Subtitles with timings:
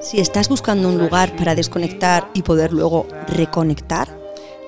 [0.00, 4.08] Si estás buscando un lugar para desconectar y poder luego reconectar,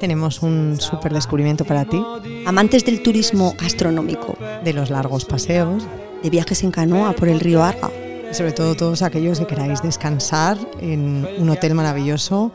[0.01, 2.01] Tenemos un súper descubrimiento para ti,
[2.47, 5.83] amantes del turismo gastronómico, de los largos paseos,
[6.23, 7.91] de viajes en canoa por el río Arga,
[8.31, 12.53] y sobre todo todos aquellos que queráis descansar en un hotel maravilloso.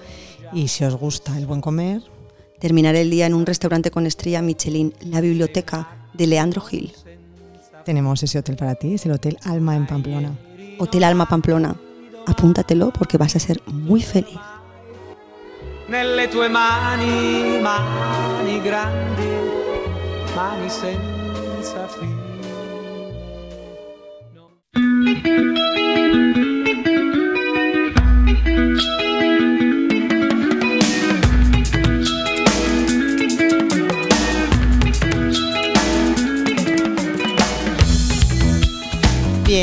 [0.54, 2.02] Y si os gusta el buen comer,
[2.60, 6.94] terminar el día en un restaurante con estrella Michelin, la biblioteca de Leandro Gil,
[7.84, 10.32] tenemos ese hotel para ti, es el Hotel Alma en Pamplona.
[10.80, 11.76] Hotel Alma Pamplona.
[12.26, 14.40] Apúntatelo porque vas a ser muy feliz.
[15.90, 19.30] Nelle tue mani, mani grandi,
[20.36, 21.88] mani senza.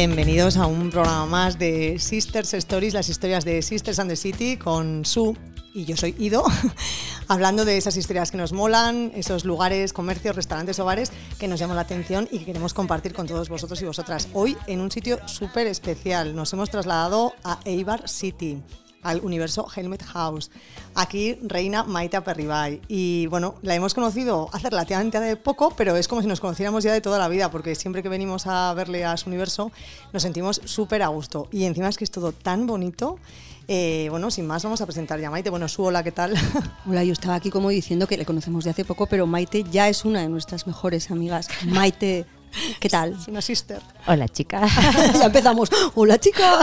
[0.00, 4.56] Bienvenidos a un programa más de Sisters Stories, las historias de Sisters and the City
[4.56, 5.36] con Su
[5.74, 6.42] y yo soy Ido,
[7.28, 11.60] hablando de esas historias que nos molan, esos lugares, comercios, restaurantes o bares que nos
[11.60, 14.28] llaman la atención y que queremos compartir con todos vosotros y vosotras.
[14.32, 18.62] Hoy en un sitio súper especial, nos hemos trasladado a Eibar City
[19.02, 20.50] al universo Helmet House.
[20.94, 22.80] Aquí reina Maite Aperribay.
[22.88, 26.84] Y bueno, la hemos conocido hace relativamente de poco, pero es como si nos conociéramos
[26.84, 29.70] ya de toda la vida, porque siempre que venimos a verle a su universo
[30.12, 31.48] nos sentimos súper a gusto.
[31.50, 33.18] Y encima es que es todo tan bonito.
[33.72, 35.48] Eh, bueno, sin más, vamos a presentar ya a Maite.
[35.48, 36.34] Bueno, su hola, ¿qué tal?
[36.86, 39.88] Hola, yo estaba aquí como diciendo que le conocemos de hace poco, pero Maite ya
[39.88, 41.48] es una de nuestras mejores amigas.
[41.66, 42.26] Maite,
[42.78, 43.16] ¿qué tal?
[43.20, 43.80] Es una sister.
[44.06, 44.66] Hola, chica.
[45.14, 45.70] ya empezamos.
[45.94, 46.58] Hola, chica.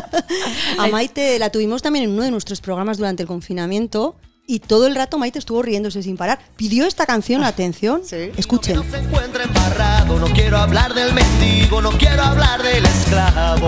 [0.78, 4.16] a Maite la tuvimos también en uno de nuestros programas durante el confinamiento.
[4.48, 6.38] Y todo el rato Maite estuvo riéndose sin parar.
[6.56, 8.02] Pidió esta canción, atención.
[8.04, 8.30] Sí.
[8.36, 8.76] Escuchen.
[8.76, 13.66] No se encuentra embarrado, no quiero hablar del mendigo, no quiero hablar del esclavo.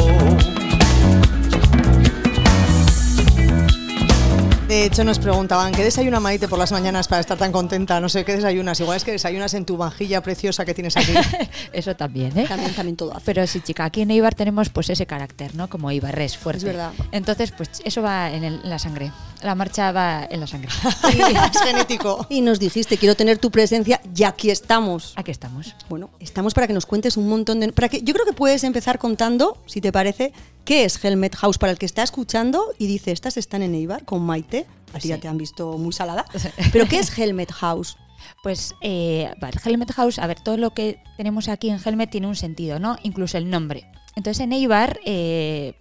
[4.69, 7.99] De hecho, nos preguntaban, ¿qué desayuna Maite por las mañanas para estar tan contenta?
[8.01, 8.79] No sé, ¿qué desayunas?
[8.81, 11.15] Igual es que desayunas en tu vajilla preciosa que tienes aquí.
[11.73, 12.45] Eso también, ¿eh?
[12.47, 13.25] También, también todo hace.
[13.25, 15.71] Pero sí, chica, aquí en Eibar tenemos pues ese carácter, ¿no?
[15.71, 16.59] Como Eibarres, fuerte.
[16.59, 16.93] Es verdad.
[17.13, 19.11] Entonces, pues eso va en, el- en la sangre.
[19.43, 20.69] La marcha va en la sangre.
[20.73, 22.27] es genético.
[22.31, 25.13] Y nos dijiste, quiero tener tu presencia y aquí estamos.
[25.17, 25.75] Aquí estamos.
[25.89, 27.73] Bueno, estamos para que nos cuentes un montón de...
[27.73, 30.33] Para que, yo creo que puedes empezar contando, si te parece,
[30.65, 34.05] qué es Helmet House para el que está escuchando y dice, estas están en Eibar
[34.05, 34.67] con Maite.
[34.95, 35.21] A ti ya Sí.
[35.23, 36.25] te han visto muy salada.
[36.73, 37.97] Pero ¿qué es Helmet House?
[38.43, 39.31] Pues, eh,
[39.65, 42.99] Helmet House, a ver, todo lo que tenemos aquí en Helmet tiene un sentido, ¿no?
[43.05, 43.85] Incluso el nombre.
[44.17, 45.75] Entonces en Eibar, eh,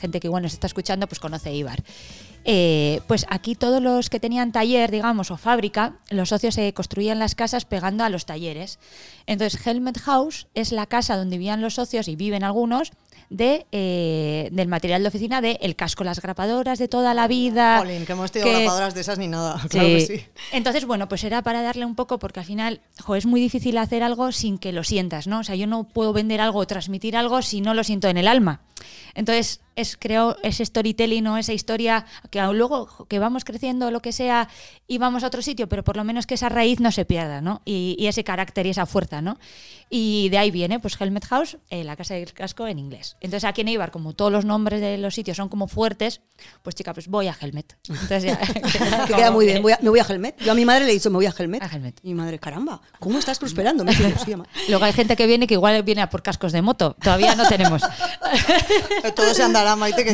[0.00, 1.82] gente que igual nos está escuchando, pues conoce Eibar.
[2.44, 7.18] Eh, pues aquí todos los que tenían taller, digamos, o fábrica, los socios se construían
[7.18, 8.78] las casas pegando a los talleres.
[9.26, 12.92] Entonces Helmet House es la casa donde vivían los socios y viven algunos
[13.30, 17.78] de, eh, del material de oficina, de el casco, las grapadoras de toda la vida.
[17.78, 19.58] Jolín, que hemos tenido que- grapadoras de esas ni nada.
[19.70, 20.24] Claro que sí.
[20.52, 23.78] entonces, bueno, pues era para darle un poco, porque al final, jo, es muy difícil
[23.78, 25.40] hacer algo sin que lo sientas, ¿no?
[25.40, 28.18] O sea, yo no puedo vender algo o transmitir algo si no lo siento en
[28.18, 28.60] el alma.
[29.14, 34.00] Entonces, es creo ese storytelling o esa historia que aun luego que vamos creciendo lo
[34.00, 34.48] que sea
[34.86, 37.40] y vamos a otro sitio, pero por lo menos que esa raíz no se pierda,
[37.40, 37.60] ¿no?
[37.64, 39.36] Y, y ese carácter y esa fuerza, ¿no?
[39.90, 43.16] Y de ahí viene, pues Helmet House, eh, la casa del casco en inglés.
[43.20, 46.20] Entonces aquí en Eibar, como todos los nombres de los sitios son como fuertes,
[46.62, 47.76] pues chica, pues voy a Helmet.
[47.88, 48.38] Entonces ya,
[49.06, 49.60] Que queda muy bien.
[49.60, 50.38] Voy a- me voy a Helmet.
[50.40, 51.62] Yo a mi madre le he dicho, me voy a Helmet.
[51.62, 51.98] A Helmet.
[52.04, 53.84] Y mi madre, caramba, ¿cómo estás prosperando?
[53.84, 54.46] Me dice, "Sí, ama".
[54.68, 56.94] Luego hay gente que viene que igual viene a por cascos de moto.
[57.02, 57.82] Todavía no tenemos.
[59.12, 60.12] Todo se andará, Maite, que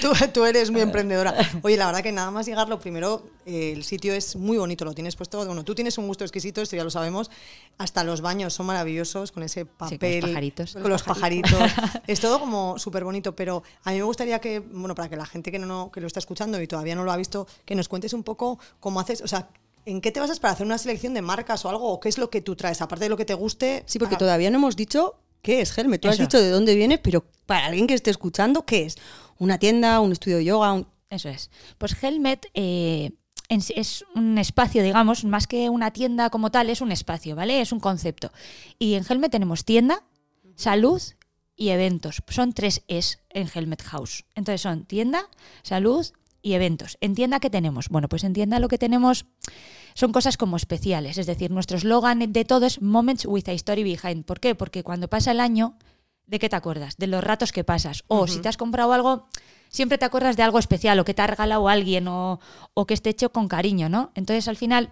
[0.00, 1.34] tú, tú, tú eres muy emprendedora.
[1.62, 4.84] Oye, la verdad que nada más llegar, lo primero, eh, el sitio es muy bonito,
[4.84, 7.30] lo tienes puesto, bueno, tú tienes un gusto exquisito, esto ya lo sabemos,
[7.78, 10.72] hasta los baños son maravillosos, con ese papel, pajaritos.
[10.74, 11.52] con los pajaritos,
[12.06, 15.26] es todo como súper bonito, pero a mí me gustaría que, bueno, para que la
[15.26, 17.74] gente que, no, no- que lo está escuchando y todavía no lo ha visto, que
[17.74, 19.48] nos cuentes un poco cómo haces, o sea,
[19.88, 21.92] ¿En qué te basas para hacer una selección de marcas o algo?
[21.92, 22.82] ¿O qué es lo que tú traes?
[22.82, 23.84] Aparte de lo que te guste.
[23.86, 26.00] Sí, porque ah, todavía no hemos dicho qué es Helmet.
[26.00, 28.96] Tú has dicho de dónde viene, pero para alguien que esté escuchando, ¿qué es?
[29.38, 30.72] ¿Una tienda, un estudio de yoga?
[30.72, 31.50] un- Eso es.
[31.78, 33.12] Pues Helmet eh,
[33.48, 37.60] es un espacio, digamos, más que una tienda como tal, es un espacio, ¿vale?
[37.60, 38.32] Es un concepto.
[38.78, 40.02] Y en Helmet tenemos tienda,
[40.56, 41.00] salud
[41.54, 42.22] y eventos.
[42.28, 44.24] Son tres es en Helmet House.
[44.34, 45.28] Entonces son tienda,
[45.62, 46.04] salud
[46.42, 46.98] y eventos.
[47.00, 47.88] ¿En tienda qué tenemos?
[47.88, 49.26] Bueno, pues en tienda lo que tenemos
[49.96, 51.16] son cosas como especiales.
[51.16, 54.26] Es decir, nuestro eslogan de todo es Moments with a Story Behind.
[54.26, 54.54] ¿Por qué?
[54.54, 55.74] Porque cuando pasa el año,
[56.26, 56.98] ¿de qué te acuerdas?
[56.98, 58.04] De los ratos que pasas.
[58.06, 59.26] O si te has comprado algo,
[59.70, 62.40] siempre te acuerdas de algo especial o que te ha regalado alguien o,
[62.74, 64.12] o que esté hecho con cariño, ¿no?
[64.14, 64.90] Entonces, al final,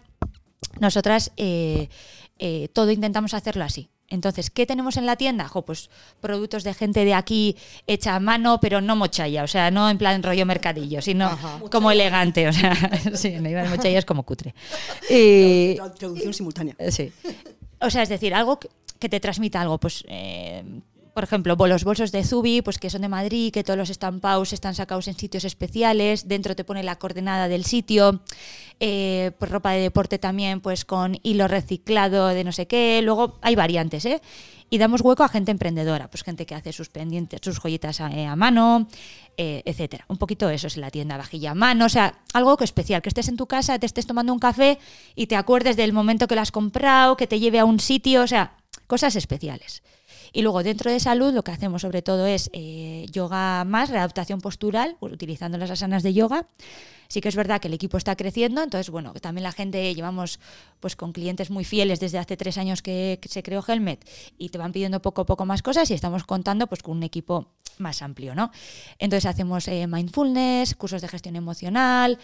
[0.81, 1.91] nosotras eh,
[2.39, 3.91] eh, todo intentamos hacerlo así.
[4.15, 5.49] Entonces, ¿qué tenemos en la tienda?
[5.49, 5.91] Jo, pues
[6.21, 7.57] productos de gente de aquí
[7.87, 11.61] hecha a mano, pero no mochalla, o sea, no en plan rollo mercadillo, sino Ajá.
[11.71, 12.75] como elegante, o sea,
[13.15, 14.55] sí, no iba de mochalla es como cutre.
[15.11, 16.77] Y, Traducción simultánea.
[16.91, 17.13] Sí.
[17.81, 18.69] O sea, es decir, algo que,
[18.99, 20.65] que te transmita algo, pues, eh,
[21.15, 24.53] por ejemplo, los bolsos de Zubi, pues que son de Madrid, que todos los estampados
[24.53, 28.21] están sacados en sitios especiales, dentro te pone la coordenada del sitio,
[28.81, 33.39] eh, pues ropa de deporte también, pues con hilo reciclado de no sé qué, luego
[33.43, 34.21] hay variantes, ¿eh?
[34.71, 38.11] Y damos hueco a gente emprendedora, pues gente que hace sus pendientes, sus joyitas a,
[38.11, 38.89] eh, a mano,
[39.37, 40.05] eh, etcétera.
[40.09, 43.11] Un poquito eso es la tienda, vajilla a mano, o sea, algo que especial, que
[43.11, 44.81] estés en tu casa, te estés tomando un café
[45.15, 48.23] y te acuerdes del momento que lo has comprado, que te lleve a un sitio,
[48.23, 48.57] o sea,
[48.89, 49.83] cosas especiales.
[50.35, 54.41] Y luego dentro de salud lo que hacemos sobre todo es eh, yoga más, readaptación
[54.41, 56.49] postural, utilizando las asanas de yoga.
[57.07, 60.41] Sí que es verdad que el equipo está creciendo, entonces bueno, también la gente llevamos
[60.81, 64.05] pues con clientes muy fieles desde hace tres años que, que se creó Helmet
[64.37, 67.05] y te van pidiendo poco a poco más cosas y estamos contando pues con un
[67.05, 68.51] equipo más amplio, ¿no?
[68.99, 72.19] Entonces hacemos eh, mindfulness, cursos de gestión emocional,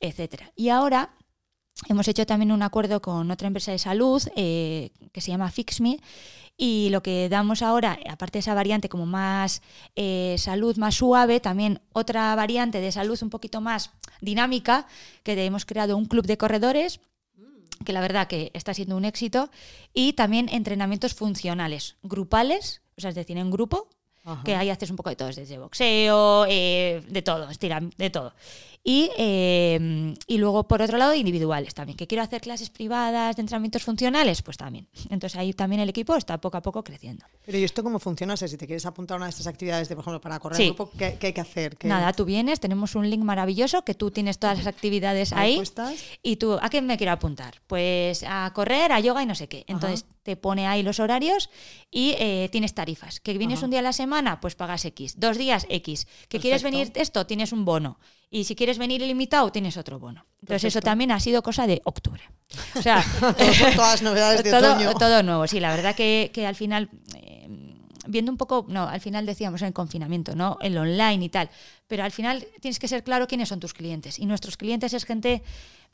[0.00, 0.52] etcétera.
[0.54, 1.14] Y ahora
[1.88, 5.98] Hemos hecho también un acuerdo con otra empresa de salud eh, que se llama FixMe
[6.56, 9.62] y lo que damos ahora, aparte de esa variante como más
[9.96, 13.90] eh, salud, más suave, también otra variante de salud un poquito más
[14.20, 14.86] dinámica,
[15.22, 17.00] que hemos creado un club de corredores
[17.84, 19.50] que la verdad que está siendo un éxito,
[19.92, 23.88] y también entrenamientos funcionales, grupales, o sea, es decir, en grupo,
[24.24, 24.42] Ajá.
[24.42, 28.32] que ahí haces un poco de todo, desde boxeo, eh, de todo, estira, de todo.
[28.86, 31.96] Y, eh, y luego, por otro lado, individuales también.
[31.96, 34.86] Que quiero hacer clases privadas de entrenamientos funcionales, pues también.
[35.08, 37.24] Entonces ahí también el equipo está poco a poco creciendo.
[37.46, 38.34] Pero ¿y esto cómo funciona?
[38.34, 40.38] O sea, si te quieres apuntar a una de estas actividades, de, por ejemplo, para
[40.38, 40.66] correr Sí.
[40.66, 41.76] grupo, ¿qué, qué hay que hacer?
[41.78, 45.52] ¿Qué- Nada, tú vienes, tenemos un link maravilloso que tú tienes todas las actividades Ahí
[45.52, 45.56] ahí.
[45.56, 45.94] puestas.
[46.22, 47.62] Y tú, ¿a qué me quiero apuntar?
[47.66, 49.64] Pues a correr, a yoga y no sé qué.
[49.66, 51.50] Entonces te pone ahí los horarios
[51.90, 53.20] y eh, tienes tarifas.
[53.20, 53.66] Que vienes Ajá.
[53.66, 55.20] un día a la semana, pues pagas X.
[55.20, 56.08] Dos días, X.
[56.28, 58.00] Que quieres venir esto, tienes un bono.
[58.30, 60.26] Y si quieres venir ilimitado, tienes otro bono.
[60.40, 62.22] Entonces eso también ha sido cosa de octubre.
[62.74, 63.04] O sea,
[63.76, 64.94] todas novedades de todo, otoño.
[64.94, 65.60] todo nuevo, sí.
[65.60, 67.46] La verdad que, que al final, eh,
[68.08, 70.56] viendo un poco, no, al final decíamos en el confinamiento, ¿no?
[70.62, 71.50] El online y tal.
[71.86, 74.18] Pero al final tienes que ser claro quiénes son tus clientes.
[74.18, 75.42] Y nuestros clientes es gente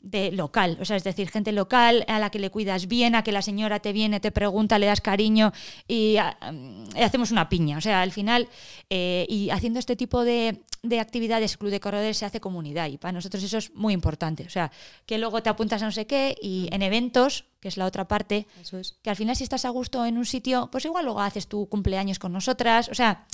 [0.01, 3.23] de local, o sea, es decir, gente local a la que le cuidas bien, a
[3.23, 5.53] que la señora te viene, te pregunta, le das cariño
[5.87, 7.77] y, ah, mm, y hacemos una piña.
[7.77, 8.47] O sea, al final,
[8.89, 12.97] eh, y haciendo este tipo de, de actividades, Club de Corredores se hace comunidad y
[12.97, 14.43] para nosotros eso es muy importante.
[14.45, 14.71] O sea,
[15.05, 18.07] que luego te apuntas a no sé qué y en eventos, que es la otra
[18.07, 18.97] parte, Eso es.
[19.03, 21.67] que al final si estás a gusto en un sitio, pues igual luego haces tu
[21.69, 23.27] cumpleaños con nosotras, o sea,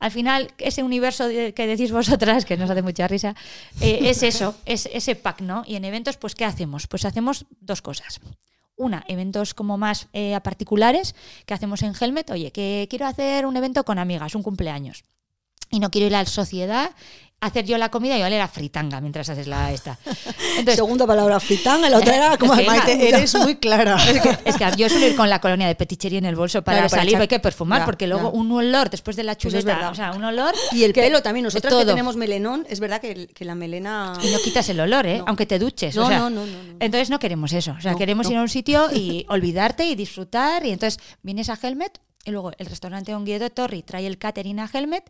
[0.00, 3.34] al final ese universo que decís vosotras, que nos hace mucha risa,
[3.80, 5.64] eh, es eso, es ese pack, ¿no?
[5.66, 6.86] Y en eventos, pues ¿qué hacemos?
[6.86, 8.20] Pues hacemos dos cosas.
[8.76, 11.16] Una, eventos como más eh, a particulares
[11.46, 12.30] que hacemos en Helmet.
[12.30, 15.04] Oye, que quiero hacer un evento con amigas, un cumpleaños.
[15.70, 16.92] Y no quiero ir a la sociedad,
[17.40, 19.96] hacer yo la comida y oler a fritanga mientras haces la esta.
[20.56, 23.96] Entonces, Segunda palabra, fritanga, la otra era como Es que, Maite, eres muy clara.
[24.10, 26.62] es que, es que yo suelo ir con la colonia de petichería en el bolso
[26.62, 28.38] para Claro, para salir, echar- hay que perfumar, Ya, porque luego ya.
[28.38, 29.92] un olor después de la Eso es chuleta, verdad.
[29.92, 30.52] o sea, un olor.
[30.72, 31.44] Y el que- pelo también.
[31.44, 34.14] Nosotros que tenemos melenón, es verdad que, que la melena.
[34.22, 35.18] Y no quitas el olor, ¿eh?
[35.18, 35.24] No.
[35.28, 35.94] Aunque te duches.
[35.94, 36.74] No, o sea, no, no, no, no.
[36.80, 37.74] Entonces no queremos eso.
[37.78, 38.32] O sea, No, queremos no.
[38.32, 40.66] ir a un sitio y olvidarte y disfrutar.
[40.66, 44.68] Y entonces vienes a Helmet y luego el restaurante Onguiedo Torri trae el catering a
[44.72, 45.04] Helmet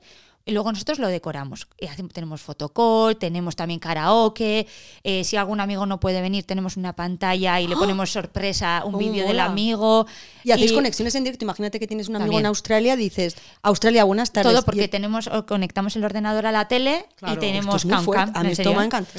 [0.45, 1.69] y luego nosotros lo decoramos.
[1.79, 4.67] Y hacemos- tenemos fotocall, tenemos también karaoke.
[5.05, 8.93] eh, si algún amigo no puede venir, tenemos una pantalla y le ponemos sorpresa, un
[8.93, 10.07] ¡Cómo vídeo del amigo.
[10.45, 11.45] Y hacéis conexiones en directo.
[11.45, 12.41] Imagínate que tienes un amigo También.
[12.41, 14.53] en Australia, dices, Australia, buenas tardes.
[14.53, 17.85] Todo porque Y- tenemos conectamos el ordenador a la tele Claro, y esto tenemos es
[17.85, 17.99] muy A
[18.43, 19.11] mí ¿en esto me encanta.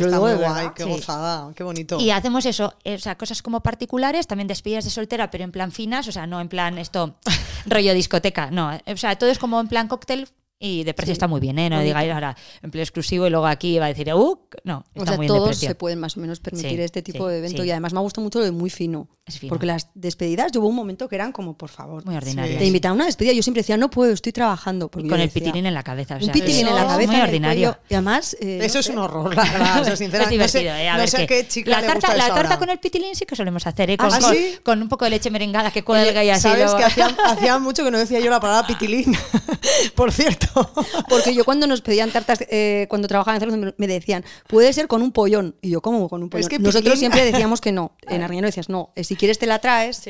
[0.75, 0.89] Qué Sí.
[0.89, 1.99] gozada, qué bonito.
[1.99, 5.51] Y hacemos eso, eh, o sea, cosas como particulares, también despedidas de soltera, pero en
[5.51, 7.15] plan finas, o sea, no en plan esto,
[7.65, 8.71] rollo discoteca, no.
[8.87, 10.27] O sea, todo es como en plan cóctel
[10.61, 11.69] y de precio está muy bien, ¿eh?
[11.69, 15.11] No digáis ahora empleo exclusivo y luego aquí va a decir, uh, no, O está
[15.11, 15.69] sea, muy bien de todos precio.
[15.69, 17.61] se pueden más o menos permitir Sí, este tipo sí, de evento.
[17.61, 17.67] sí.
[17.69, 19.07] Y además me ha gustado mucho lo de muy fino.
[19.25, 19.49] Es fino.
[19.49, 22.03] Porque las despedidas, yo hubo un momento que eran como, por favor.
[22.03, 22.57] Muy ordinario.
[22.57, 23.31] Te invitaban a una despedida.
[23.33, 24.89] Yo siempre decía, no puedo, estoy trabajando.
[24.89, 26.15] Porque Y con el decía, pitilín en la cabeza.
[26.15, 27.11] O Un pitilín en la eso cabeza.
[27.11, 27.67] Muy ordinario.
[27.73, 27.83] cuello.
[27.89, 28.35] Y además.
[28.41, 29.81] eh, Eso no es un horror, la verdad.
[29.81, 31.81] o sea, Es sinceramente, divertido, no sé, eh, a no ver sé qué- chica la
[31.81, 33.97] le tarta, gusta la tarta con el pitilín sí que solemos hacer, ¿eh?
[33.97, 34.19] Con, ¿Ah,
[34.63, 36.41] con- un poco de leche merengada que cuelga y así.
[36.41, 39.15] Sabes que hacía mucho que no decía yo la palabra pitilín,
[39.95, 40.47] por cierto.
[41.09, 44.87] Porque yo cuando nos pedían tartas, eh, cuando trabajaba en salud, me- decían, puede ser
[44.87, 45.55] con un pollón.
[45.61, 46.43] Y yo, ¿cómo con un pollón?
[46.43, 47.91] es que Nosotros siempre decíamos que no.
[48.07, 50.01] En Arriano decías, no, eh, si quieres te la traes.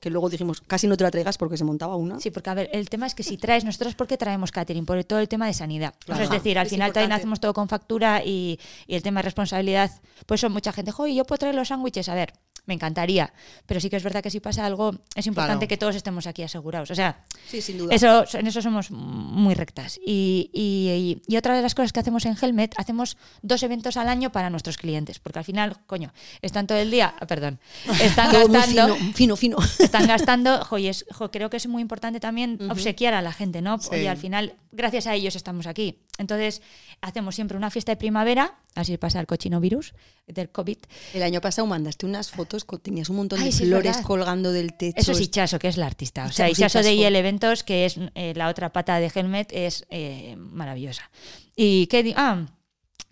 [0.00, 2.20] Que luego dijimos, casi no te la traigas porque se montaba una.
[2.20, 4.84] Sí, porque a ver, el tema es que si traes, nosotros ¿por qué traemos catering?
[4.84, 5.94] Por todo el tema de sanidad.
[6.06, 9.02] O sea, es decir, al es final también hacemos todo con factura y, y el
[9.02, 9.90] tema de responsabilidad,
[10.26, 12.10] pues son mucha gente, joder, yo puedo traer los sándwiches.
[12.10, 12.34] A ver,
[12.66, 13.32] me encantaría.
[13.66, 15.68] Pero sí que es verdad que si pasa algo, es importante Claro.
[15.68, 16.90] que todos estemos aquí asegurados.
[16.90, 17.94] O sea, Sí, sin duda.
[17.94, 19.98] eso, en eso somos muy rectas.
[20.04, 24.08] Y, y- y otra de las cosas que hacemos en Helmet, hacemos dos eventos al
[24.08, 27.58] año para nuestros clientes, porque al final, coño, están todo el día, ah, perdón,
[28.02, 29.56] están gastando, fino, fino, fino.
[29.78, 33.32] están gastando, jo, y es- jo, creo que es muy importante también obsequiar a la
[33.32, 33.78] gente, ¿no?
[33.78, 33.88] Sí.
[33.92, 35.98] Oye, al final, gracias a ellos estamos aquí.
[36.18, 36.62] Entonces,
[37.00, 39.94] hacemos siempre una fiesta de primavera, así pasa el cochino virus
[40.28, 40.78] del COVID.
[41.12, 45.00] El año pasado mandaste unas fotos, tenías un montón de sí, flores colgando del techo.
[45.00, 46.26] Eso es Ichaso, que es la artista.
[46.26, 46.94] O sea, Ichaso, de.
[46.94, 51.10] IL Eventos, que es eh, la otra pata de Helmet, es eh, maravillosa.
[51.56, 52.46] ¿Y qué, di- ah,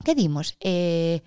[0.04, 0.56] ¿qué dimos?
[0.60, 1.22] Eh,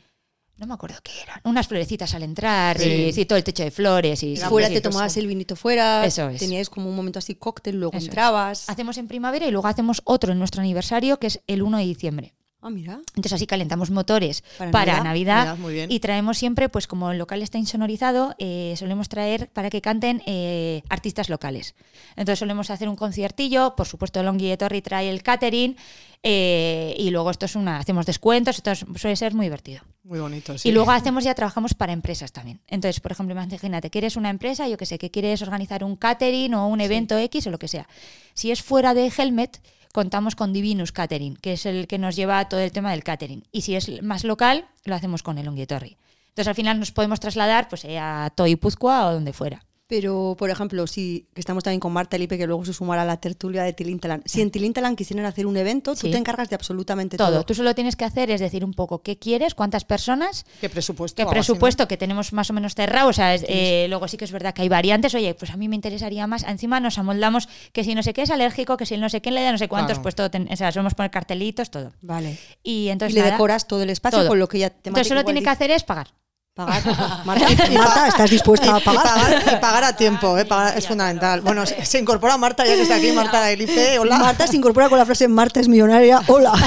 [0.57, 1.41] no me acuerdo qué eran.
[1.43, 3.11] Unas florecitas al entrar, Sí.
[3.13, 4.23] y, todo el techo de flores.
[4.23, 6.39] Y, fuera te tomabas el vinito fuera, Eso es.
[6.39, 8.07] teníais como un momento así cóctel, luego Eso es.
[8.07, 8.69] entrabas.
[8.69, 11.83] Hacemos en primavera y luego hacemos otro en nuestro aniversario, que es el 1 de
[11.83, 12.35] diciembre.
[12.67, 12.99] Ah, mira.
[13.09, 15.03] Entonces así calentamos motores Para para, Navidad.
[15.03, 15.91] Navidad, Navidad, muy bien.
[15.91, 20.23] y traemos siempre, pues como el local está insonorizado, eh, solemos traer para que canten
[20.25, 21.75] eh, artistas locales.
[22.15, 25.75] Entonces solemos hacer un conciertillo, por supuesto Longhi de Torri trae el catering
[26.23, 29.83] eh, y luego esto es una, hacemos descuentos, esto es- suele ser muy divertido.
[30.03, 30.69] Muy bonito, sí.
[30.69, 32.61] Y luego hacemos ya, trabajamos para empresas también.
[32.67, 35.95] Entonces, por ejemplo, imagínate que eres una empresa, yo que sé, que quieres organizar un
[35.95, 37.87] catering o un evento X o lo que sea.
[38.33, 39.61] Si es fuera de Helmet,
[39.95, 43.45] contamos con Divinus Catering, que es el que nos lleva todo el tema del catering.
[43.53, 45.95] Y si es más local, lo hacemos con el Onguietorri.
[46.27, 49.63] Entonces, al final nos podemos trasladar pues, eh, a Toipuzcoa o donde fuera.
[49.87, 53.05] Pero, por ejemplo, si que estamos también con Marta Lipe, que luego se sumará a
[53.05, 54.23] la tertulia de Tilintalan.
[54.25, 56.11] Si en Tilintalan quisieran hacer un evento, tú Sí.
[56.11, 57.27] te encargas de absolutamente todo.
[57.29, 57.43] Todo.
[57.43, 61.17] Tú solo tienes que hacer es decir un poco qué quieres, cuántas personas, ¿Qué presupuesto?
[61.17, 61.41] qué Algo así, ¿no?
[61.43, 63.09] presupuesto que tenemos más o menos cerrado.
[63.09, 65.13] O sea, es- eh, luego sí que es verdad que hay variantes.
[65.13, 66.43] Oye, pues a mí me interesaría más.
[66.43, 69.29] Encima nos amoldamos que si no sé qué es alérgico, que si no sé qué
[69.29, 70.01] le da no sé cuántos, Claro.
[70.03, 70.31] pues todo.
[70.31, 71.91] ten- o sea, solemos poner cartelitos, todo.
[72.01, 72.39] Vale.
[72.63, 73.13] Y entonces.
[73.13, 74.29] y le nada, decoras todo el espacio todo.
[74.29, 76.07] con lo que ya te Entonces solo tiene que hacer es pagar.
[76.55, 76.81] Pagar.
[77.25, 79.03] Marta, Marta, ¿estás dispuesta a Y pagar?
[79.03, 80.45] pagar, y pagar a tiempo, ¿eh?
[80.45, 81.41] Pagar- es fundamental.
[81.41, 83.99] Bueno, se, se incorpora Marta, ya que está aquí, Marta del IP.
[83.99, 84.17] Hola.
[84.17, 86.21] Marta se incorpora con la frase Marta es millonaria.
[86.27, 86.53] Hola.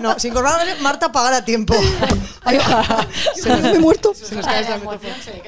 [0.00, 1.74] No, se incorpora Marta pagar a tiempo.
[2.44, 2.58] Ay,
[3.34, 4.14] se me he muerto.
[4.14, 4.60] Se nos cae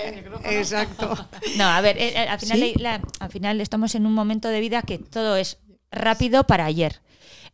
[0.09, 0.49] el micrófono.
[0.49, 1.29] Exacto.
[1.57, 2.75] No, a ver, eh, eh, al, final, ¿Sí?
[2.77, 5.59] la- al final estamos en un momento de vida que todo es
[5.91, 7.01] rápido para ayer.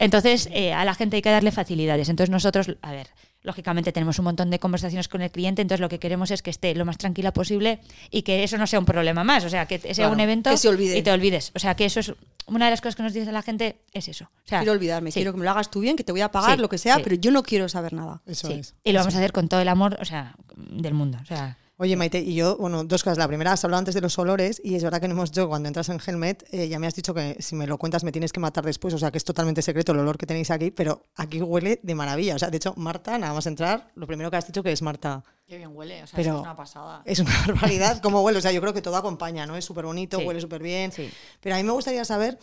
[0.00, 2.08] Entonces, eh, a la gente hay que darle facilidades.
[2.08, 3.08] Entonces, nosotros, a ver,
[3.48, 6.50] lógicamente tenemos un montón de conversaciones con el cliente, entonces lo que queremos es que
[6.50, 9.44] esté lo más tranquila posible y que eso no sea un problema más.
[9.44, 10.96] O sea, que sea Claro, un evento que se olvide.
[10.96, 11.50] y te olvides.
[11.56, 12.12] O sea, que eso es
[12.46, 14.26] una de las cosas que nos dice la gente, es eso.
[14.44, 16.20] O sea, Quiero olvidarme, sí, quiero que me lo hagas tú bien, que te voy
[16.20, 17.00] a pagar Sí, lo que sea, sí.
[17.02, 18.20] pero yo no quiero saber nada.
[18.26, 18.54] Eso sí.
[18.54, 18.74] es.
[18.84, 21.18] Y lo vamos a hacer con todo el amor, o sea, del mundo.
[21.22, 23.18] O sea, Oye, Maite, y yo, bueno, dos cosas.
[23.18, 25.48] La primera, has hablado antes de los olores y es verdad que no hemos yo,
[25.48, 28.10] cuando entras en Helmet, eh, ya me has dicho que si me lo cuentas me
[28.10, 30.72] tienes que matar después, o sea que es totalmente secreto el olor que tenéis aquí,
[30.72, 32.34] pero aquí huele de maravilla.
[32.34, 34.82] O sea, de hecho, Marta, nada más entrar, lo primero que has dicho que es
[34.82, 35.22] Marta.
[35.46, 37.02] Qué bien huele, o sea, Pero es una pasada.
[37.04, 38.38] Es una barbaridad cómo huele.
[38.38, 39.56] O sea, yo creo que todo acompaña, ¿no?
[39.56, 40.24] Es súper bonito, Sí.
[40.26, 40.90] huele súper bien.
[40.90, 41.08] Sí.
[41.40, 42.40] Pero a mí me gustaría saber,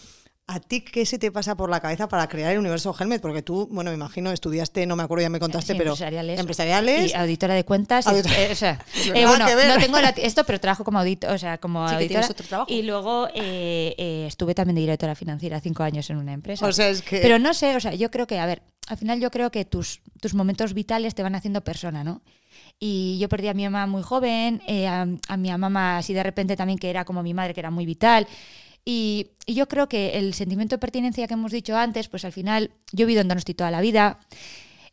[0.47, 3.21] ¿a ti qué se te pasa por la cabeza para crear el universo Helmet?
[3.21, 5.91] Porque tú, bueno, me imagino, estudiaste, no me acuerdo, ya me contaste, Sí, pero.
[5.91, 6.39] empresariales.
[6.39, 7.11] Empresariales.
[7.11, 8.05] Y auditora de cuentas.
[8.07, 8.79] Auditora- eh, o sea,
[9.15, 9.67] eh, bueno, que ver.
[9.73, 12.27] no tengo la- esto, pero trabajo como auditor, o sea, como Sí, auditora.
[12.29, 12.71] otro trabajo.
[12.71, 16.65] Y luego eh, eh, estuve también de directora financiera cinco años en una empresa.
[16.67, 17.19] O sea, es que.
[17.21, 19.65] Pero no sé, o sea, yo creo que, a ver, al final yo creo que
[19.65, 22.21] tus, tus momentos vitales te van haciendo persona, ¿no?
[22.77, 26.21] Y yo perdí a mi mamá muy joven, eh, a, a mi mamá así de
[26.23, 28.27] repente también que era como mi madre, que era muy vital.
[28.85, 32.31] Y, y yo creo que el sentimiento de pertinencia que hemos dicho antes, pues al
[32.31, 34.19] final yo he vivido en Donosti toda la vida,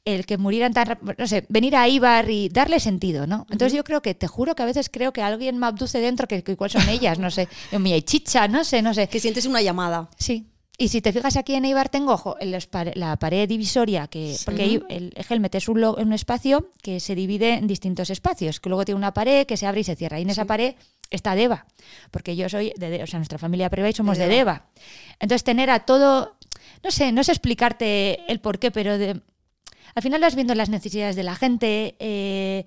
[0.04, 3.46] el que murieran tan no sé, venir a Ibar y darle sentido, ¿no?
[3.50, 6.26] Entonces yo creo que, te juro que a veces creo que alguien me abduce dentro,
[6.26, 9.08] que, que igual son ellas, no sé, mi chicha, no sé, no sé.
[9.08, 10.08] Que sientes una llamada.
[10.18, 10.46] Sí.
[10.78, 14.34] Y si te fijas aquí en Eibar tengo ojo, en pare- la pared divisoria, que,
[14.44, 18.84] porque ahí el Helmet es un espacio que se divide en distintos espacios, que luego
[18.84, 20.18] tiene una pared que se abre y se cierra.
[20.18, 20.74] Y en esa pared
[21.12, 21.66] está Deva,
[22.10, 24.66] porque yo soy de, De- o sea, nuestra familia Prevey somos de Deva.
[25.20, 26.36] Entonces tener a todo,
[26.82, 29.20] no sé, no sé explicarte el por qué, pero de-
[29.94, 32.64] al final vas viendo las necesidades de la gente, eh,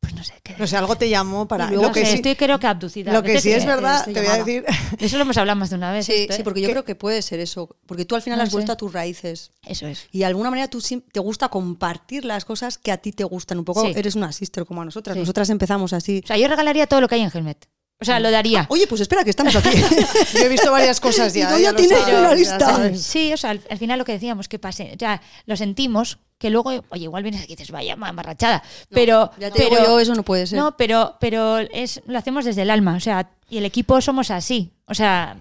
[0.00, 0.54] pues no sé qué.
[0.58, 1.68] No sé, algo te llamó para.
[1.68, 3.12] Luego lo que sí, estoy creo que abducida.
[3.12, 4.64] lo que sí es verdad, te voy a decir.
[4.98, 6.06] Eso lo hemos hablado más de una vez.
[6.06, 6.72] Sí, esto, sí, porque yo ¿Qué?
[6.74, 7.76] creo que puede ser eso.
[7.86, 9.50] Porque tú al final No has vuelto a tus raíces.
[9.66, 10.06] Eso es.
[10.12, 10.80] Y de alguna manera tú
[11.12, 13.58] te gusta compartir las cosas que a ti te gustan.
[13.58, 13.92] Un poco Sí.
[13.96, 15.16] eres una sister como a nosotras.
[15.16, 16.20] Nosotras empezamos así.
[16.24, 17.66] O sea, yo regalaría todo lo que hay en Helmet.
[17.98, 18.66] O sea, lo daría.
[18.68, 19.70] Oye, pues espera, que estamos aquí.
[20.34, 21.50] Yo he visto varias cosas ya.
[21.50, 22.94] Y tú ya lo tienes sabes, una ya lista.
[22.94, 26.18] Sí, o sea, al, al final lo que decíamos, que pase, o sea, lo sentimos,
[26.38, 29.30] que luego, oye, igual vienes aquí y dices, vaya amarrachada, pero...
[29.38, 30.58] ya te pero, digo yo, eso no puede ser.
[30.58, 34.30] No, pero, pero es, lo hacemos desde el alma, o sea, y el equipo somos
[34.30, 35.36] así, o sea,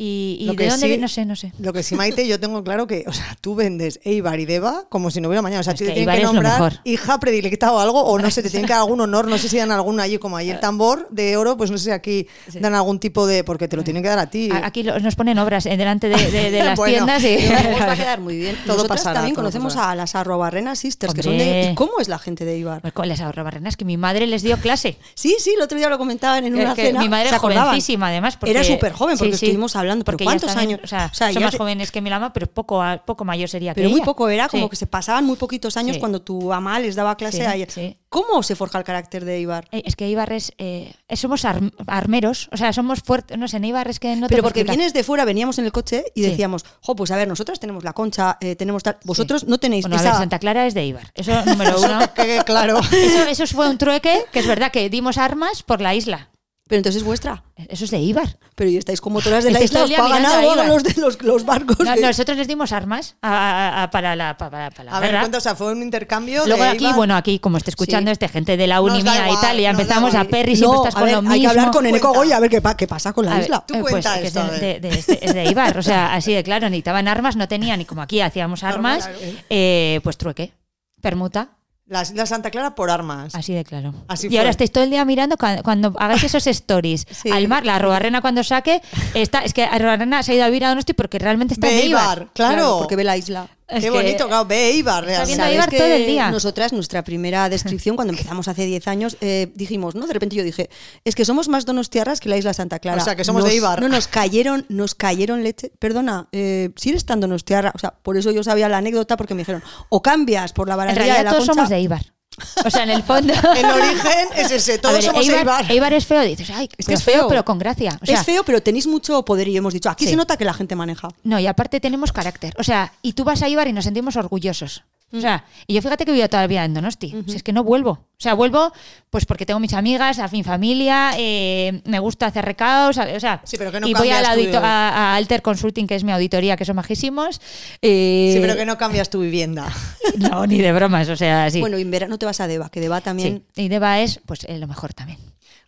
[0.00, 0.86] ¿Y, y Lo de que dónde?
[0.94, 1.52] sí- No sé, no sé.
[1.58, 4.84] Lo que sí, Maite, yo tengo claro que, o sea, tú vendes Eibar y Deva
[4.88, 5.58] como si no hubiera mañana.
[5.58, 8.30] O sea, Es te que tienen Eibar que nombrar hija predilecta o algo, o no
[8.30, 9.26] sé, te tienen que dar algún honor.
[9.26, 11.84] No sé si dan algún allí, como ahí el tambor de oro, pues no sé
[11.86, 12.28] si aquí
[12.60, 13.42] dan algún tipo de.
[13.42, 14.48] Porque te lo tienen que dar a ti.
[14.62, 17.80] Aquí nos ponen obras eh, delante de, de- de las Bueno, tiendas y Pero os
[17.88, 18.54] va a quedar muy bien.
[18.66, 19.90] Todo Nosotras pasará, también todo conocemos pasará.
[19.90, 21.70] a las arrobarrenas sisters, que son de...
[21.72, 22.82] ¿Y cómo es la gente de Ibar?
[22.82, 24.96] Pues con las ahorrabarrenas que mi madre les dio clase.
[25.14, 27.00] Sí, sí, el otro día lo comentaban en una que cena.
[27.00, 27.64] mi madre ¿se es acordaban?
[27.70, 28.36] jovencísima, además.
[28.36, 29.87] Porque, Era súper joven, porque sí, estuvimos hablando.
[29.96, 30.80] ¿Pero porque cuántos también, años?
[30.84, 33.24] O sea, O sea, son más te- jóvenes que mi lama, pero poco, a- poco
[33.24, 34.04] mayor sería Pero que muy ella.
[34.04, 34.70] poco era, como Sí.
[34.70, 36.00] que se pasaban muy poquitos años Sí.
[36.00, 37.66] cuando tu mamá les daba clase Sí, a ella.
[38.10, 39.68] ¿Cómo se forja el carácter de Ibar?
[39.70, 40.52] Eh, Es que Ibar es.
[40.58, 43.36] eh, somos arm- armeros, o sea, somos fuertes.
[43.36, 45.72] No sé, en Ibar es que no Pero porque vienes de fuera, veníamos en el
[45.72, 48.96] coche y decíamos, jo, pues a ver, nosotras tenemos la concha, eh, tenemos tal.
[49.04, 50.10] Vosotros no tenéis Bueno, a esa.
[50.10, 51.12] ver, Santa Clara es de Ibar.
[51.14, 52.14] Eso número uno.
[52.14, 52.80] Que claro.
[52.92, 56.30] Eso, eso fue un trueque, que es verdad que dimos armas por la isla.
[56.68, 57.42] Pero entonces es vuestra.
[57.56, 58.38] Eso es de Ibar.
[58.54, 61.44] Pero y estáis como todas de la isla, os pagan algo los de los, los
[61.46, 61.78] barcos.
[61.80, 63.30] No, que- nosotros les dimos armas a-
[63.78, 66.46] a- a- para la, para, para la A ver, cuenta, o sea, fue un intercambio.
[66.46, 68.12] Luego de aquí, bueno, aquí como esté escuchando Sí.
[68.12, 70.84] este gente de la uni mía y igual, tal, y empezamos a Perry, siempre no,
[70.84, 71.34] estás a con ver, lo mismo.
[71.34, 72.12] hay que hablar con Eneco.
[72.12, 73.64] Goya a ver qué, pa- qué pasa con la A ver, isla.
[73.66, 74.80] Tú eh, pues cuenta esto, es, de, ver.
[74.82, 77.80] de- de este- es de Ibar, o sea, así de claro, necesitaban armas, no tenían,
[77.80, 79.08] y como aquí hacíamos armas,
[79.48, 80.52] eh, pues trueque,
[81.00, 81.48] permuta,
[81.88, 83.34] La isla Santa Clara por armas.
[83.34, 83.94] así de claro.
[84.08, 84.38] Así y fue.
[84.38, 87.30] ahora estáis todo el día mirando cuando, cuando hagáis esos stories Sí.
[87.30, 88.82] al mar, la Arrobarrena cuando saque,
[89.14, 91.88] está, es que Arrobarrena se ha ido a vivir a Donosti porque realmente está en
[91.88, 92.18] Ibar.
[92.18, 92.76] Eibar, claro.
[92.80, 93.48] porque ve la isla.
[93.68, 94.70] Es Qué bonito, claro, ve.
[94.70, 96.30] Eibar ¿Sabes todo que el día.
[96.30, 100.06] Nosotras, nuestra primera descripción, cuando empezamos hace 10 años, eh, dijimos, ¿no?
[100.06, 100.70] De repente yo dije,
[101.04, 103.02] es que somos más donostiarras que la isla Santa Clara.
[103.02, 103.82] O sea, que somos de Eibar.
[103.82, 105.70] No, nos cayeron, nos cayeron leche.
[105.78, 109.34] Perdona, eh, si eres tan donostiarra, o sea, por eso yo sabía la anécdota, porque
[109.34, 112.17] me dijeron, o cambias por la barandilla de la todos concha, somos de Ibar.
[112.64, 113.32] O sea, en el fondo...
[113.56, 115.70] El origen es ese, todos ver, somos Eibar, Eibar.
[115.72, 117.28] Eibar es feo, dices, ay, Es pero que es feo, feo.
[117.28, 117.98] pero con gracia.
[118.02, 120.10] O sea, es feo, pero tenéis mucho poder y hemos dicho, aquí Sí.
[120.10, 121.08] se nota que la gente maneja.
[121.24, 122.54] No, y aparte tenemos carácter.
[122.58, 124.84] O sea, y tú vas a Ibar y nos sentimos orgullosos.
[125.10, 127.14] O sea, y yo fíjate que vivo todavía en Donosti.
[127.26, 127.92] Si es que no vuelvo.
[127.92, 128.72] O sea, vuelvo
[129.08, 133.40] pues porque tengo mis amigas, a mi familia, eh, me gusta hacer recados, o sea,
[133.44, 136.12] Sí, pero que no y voy a, la a, a Alter Consulting, que es mi
[136.12, 137.40] auditoría, que son majísimos.
[137.80, 139.72] eh, Sí, pero que no cambias tu vivienda.
[140.18, 141.60] no, ni de bromas, o sea, sí.
[141.60, 143.44] Bueno, y en verano te vas a Deva, que Deva también...
[143.54, 145.18] Sí, Y Deva es, pues, eh, lo mejor también.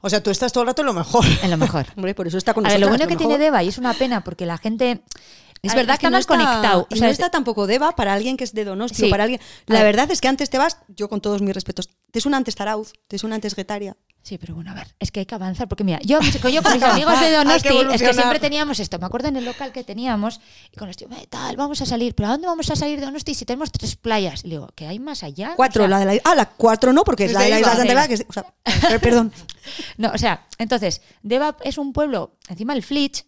[0.02, 1.24] O sea, tú estás todo el rato en lo mejor.
[1.42, 1.86] En lo mejor.
[1.96, 2.98] Hombre, por eso está con A ver, nosotras.
[3.00, 3.38] lo bueno que tiene.
[3.42, 5.00] Deva, y es una pena porque la gente.
[5.62, 6.86] Es a- verdad que no más está, conectado.
[6.90, 9.08] y O sea, no es- está tampoco Deva para alguien que es de Donosti Sí.
[9.10, 9.40] para alguien.
[9.66, 9.84] La ver.
[9.96, 12.92] verdad es que antes te vas, yo con todos mis respetos, te suena antes Tarauz,
[13.08, 13.96] te suena antes Getaria.
[14.22, 16.72] Sí, pero bueno, a ver, es que hay que avanzar, porque mira, yo, yo con
[16.74, 19.72] mis amigos de que Donosti, es que siempre teníamos esto, me acuerdo en el local
[19.72, 22.68] que teníamos, y con los tíos, "Eh, tal, vamos a salir, pero ¿a dónde vamos
[22.70, 24.44] a salir de Donosti si tenemos tres playas?
[24.44, 25.54] Y le digo, ¿que hay más allá?
[25.56, 27.46] Cuatro, O sea, la de la Ah, la cuatro no, porque es Es la de
[27.46, 27.86] de la isla Eibar.
[27.86, 28.44] Santa que es- o sea,
[28.88, 29.32] per- perdón.
[29.96, 33.24] No, o sea, entonces, Deva es un pueblo, encima el Flitch,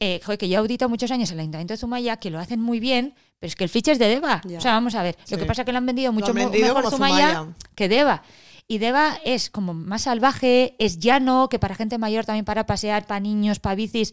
[0.00, 2.60] eh, joder, que yo audito muchos años en el Ayuntamiento de Zumaya, que lo hacen
[2.60, 4.40] muy bien, pero es que el Flitch es de Deva.
[4.46, 4.58] Ya.
[4.58, 5.34] O sea, vamos a ver, Sí.
[5.34, 7.54] lo que pasa es que lo han vendido mucho han vendido mejor Zumaya, Zumaya.
[7.74, 8.22] que Deva.
[8.68, 13.06] Y Deva es como más salvaje, es llano, que para gente mayor también para pasear,
[13.06, 14.12] para niños, para bicis,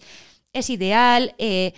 [0.54, 1.34] es ideal.
[1.38, 1.74] eh,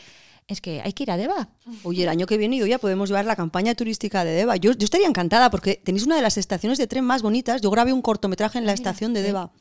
[0.47, 1.49] es que hay que ir a Deva.
[1.84, 4.58] Oye, el año que viene ya podemos llevar la campaña turística de Deva.
[4.58, 7.62] Yo, yo estaría encantada porque tenéis una de las estaciones de tren más bonitas.
[7.62, 9.25] Yo grabé un cortometraje en la estación de sí.
[9.25, 9.51] Deva.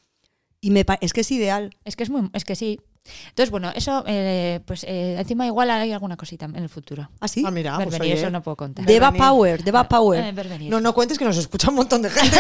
[0.61, 1.75] Y me es que es ideal.
[1.85, 2.81] Es que es muy, es que sí.
[3.29, 7.11] Entonces, bueno, eso, eh, pues eh, encima igual hay alguna cosita en el futuro.
[7.21, 7.43] ¿Así?
[7.47, 8.15] Ah, mira, pues oye.
[8.15, 8.87] eso no puedo contar.
[8.87, 9.13] Deva.
[9.13, 10.25] Power, Deva Power.
[10.25, 10.59] Eh.
[10.69, 12.37] No, no cuentes que nos escucha un montón de gente.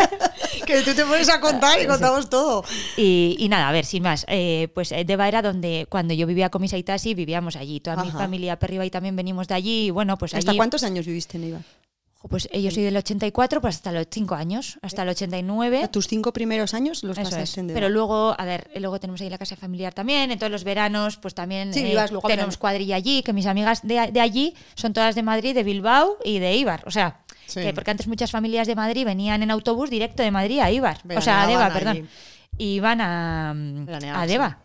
[0.66, 2.64] que tú te pones a contar y contamos todo.
[2.96, 6.50] Y, y nada, a ver, sin más, eh, pues Deva era donde cuando yo vivía
[6.50, 7.80] con mis aitasi vivíamos allí.
[7.80, 9.86] Toda mi familia perriba y también venimos de allí.
[9.86, 11.62] Y bueno, pues ¿Hasta cuántos años viviste en Eibar?
[12.28, 15.88] Pues eh, yo soy del 84, pues hasta los 5 años, hasta el 89.
[15.88, 17.66] Tus cinco primeros años los Eso pasaste en.
[17.68, 20.30] Pero luego, a ver, eh, luego tenemos ahí la casa familiar también.
[20.30, 23.44] Entonces los veranos, pues también Sí, eh, ibas luego a tenemos cuadrilla allí, que mis
[23.46, 26.82] amigas de, de allí son todas de Madrid, de Bilbao y de Ibar.
[26.86, 27.60] O sea, Sí.
[27.60, 31.00] que porque antes muchas familias de Madrid venían en autobús directo de Madrid a Ibar.
[31.14, 31.74] o sea, a Deva, allí.
[31.74, 32.08] perdón.
[32.56, 34.60] Y iban a, a Deva.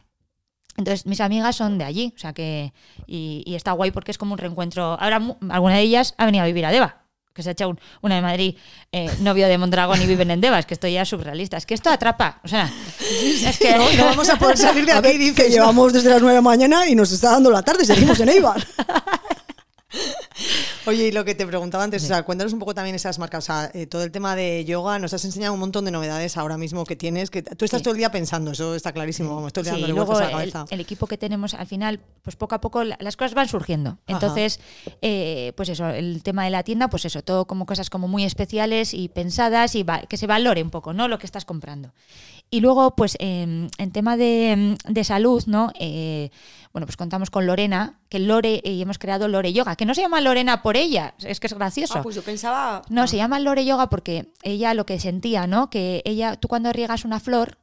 [0.77, 2.71] Entonces, mis amigas son de allí, o sea que.
[3.05, 4.97] Y, y está guay porque es como un reencuentro.
[4.97, 7.03] Ahora, alguna de ellas ha venido a vivir a Deva,
[7.39, 8.55] que se ha hecho un- una de Madrid,
[8.91, 10.59] eh, novio de Mondragón y viven en Deva.
[10.59, 11.55] Es que esto ya es surrealista.
[11.57, 12.39] Es que esto atrapa.
[12.43, 12.69] O sea,
[13.45, 13.71] es que.
[13.77, 15.43] No, no vamos a poder salir de aquí, ¿no?
[15.45, 18.29] llevamos desde las 9 de la mañana y nos está dando la tarde, seguimos en
[18.29, 18.57] Eibar.
[20.85, 23.43] Oye, y lo que te preguntaba antes, o sea, cuéntanos un poco también esas marcas,
[23.43, 26.37] o sea, eh, todo el tema de yoga, nos has enseñado un montón de novedades
[26.37, 27.83] ahora mismo que tienes, que tú estás Sí.
[27.83, 30.73] todo el día pensando, eso está clarísimo, Sí, dándole luego vueltas a la el, cabeza.
[30.73, 33.97] el equipo que tenemos al final, pues poco a poco la- las cosas van surgiendo.
[34.07, 34.59] Entonces,
[35.01, 38.23] eh, pues eso, el tema de la tienda, pues eso, todo como cosas como muy
[38.23, 41.07] especiales y pensadas y va- que se valore un poco, ¿no?
[41.07, 41.91] Lo que estás comprando.
[42.51, 45.71] Y luego, pues en, en tema de, de salud, ¿no?
[45.79, 46.31] Eh,
[46.73, 50.01] bueno, pues contamos con Lorena, que Lore, y hemos creado Lore Yoga, que no se
[50.01, 51.99] llama Lorena por ella, es que es gracioso.
[51.99, 52.81] Ah, pues yo pensaba.
[52.89, 55.69] No, se llama Lore Yoga porque ella lo que sentía, ¿no?
[55.69, 57.57] Que ella, tú cuando riegas una flor,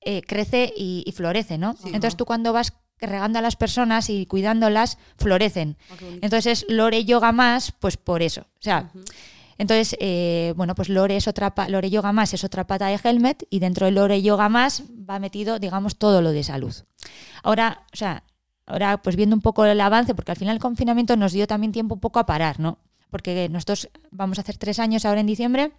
[0.00, 1.76] eh, crece y, y florece, ¿no?
[1.84, 5.76] Entonces tú cuando vas regando a las personas y cuidándolas, florecen.
[5.90, 5.94] Ah.
[6.22, 8.42] Entonces es Lore Yoga más, pues por eso.
[8.42, 8.90] O sea,
[9.58, 13.46] entonces, eh, bueno, pues Lore, es otra Lore Yoga más es otra pata de Helmet
[13.50, 16.74] y dentro de Lore Yoga más va metido, digamos, todo lo de salud.
[17.42, 18.24] Ahora, o sea,
[18.66, 21.72] ahora pues viendo un poco el avance, porque al final el confinamiento nos dio también
[21.72, 22.78] tiempo un poco a parar, ¿no?
[23.10, 25.72] Porque nosotros vamos a hacer tres años ahora en diciembre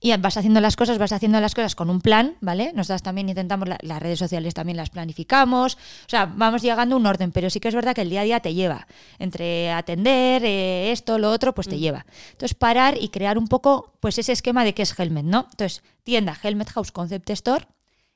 [0.00, 2.72] y vas haciendo las cosas, vas haciendo las cosas con un plan, ¿vale?
[2.74, 6.98] Nosotras también intentamos, la- las redes sociales también las planificamos, o sea, vamos llegando a
[6.98, 8.86] un orden, pero sí que es verdad que el día a día te lleva,
[9.18, 12.06] entre atender, eh, esto, lo otro, pues te lleva.
[12.32, 15.46] Entonces, parar y crear un poco, pues ese esquema de qué es Helmet, ¿no?
[15.50, 17.66] Entonces, tienda Helmet House Concept Store,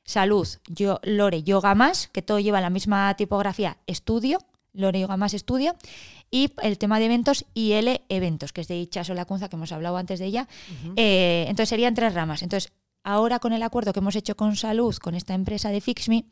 [0.05, 4.39] salud, yo, Lore Yoga Más, que todo lleva la misma tipografía, estudio,
[4.79, 5.77] Lore Yoga Más Estudio,
[6.31, 9.97] y el tema de eventos, IL Eventos, que es de Ichaso Lacunza, que hemos hablado
[9.97, 10.49] antes de ella.
[10.97, 12.43] Eh, entonces serían tres ramas.
[12.43, 12.73] Entonces,
[13.05, 16.25] ahora con el acuerdo que hemos hecho con Salud, con esta empresa de FixMe,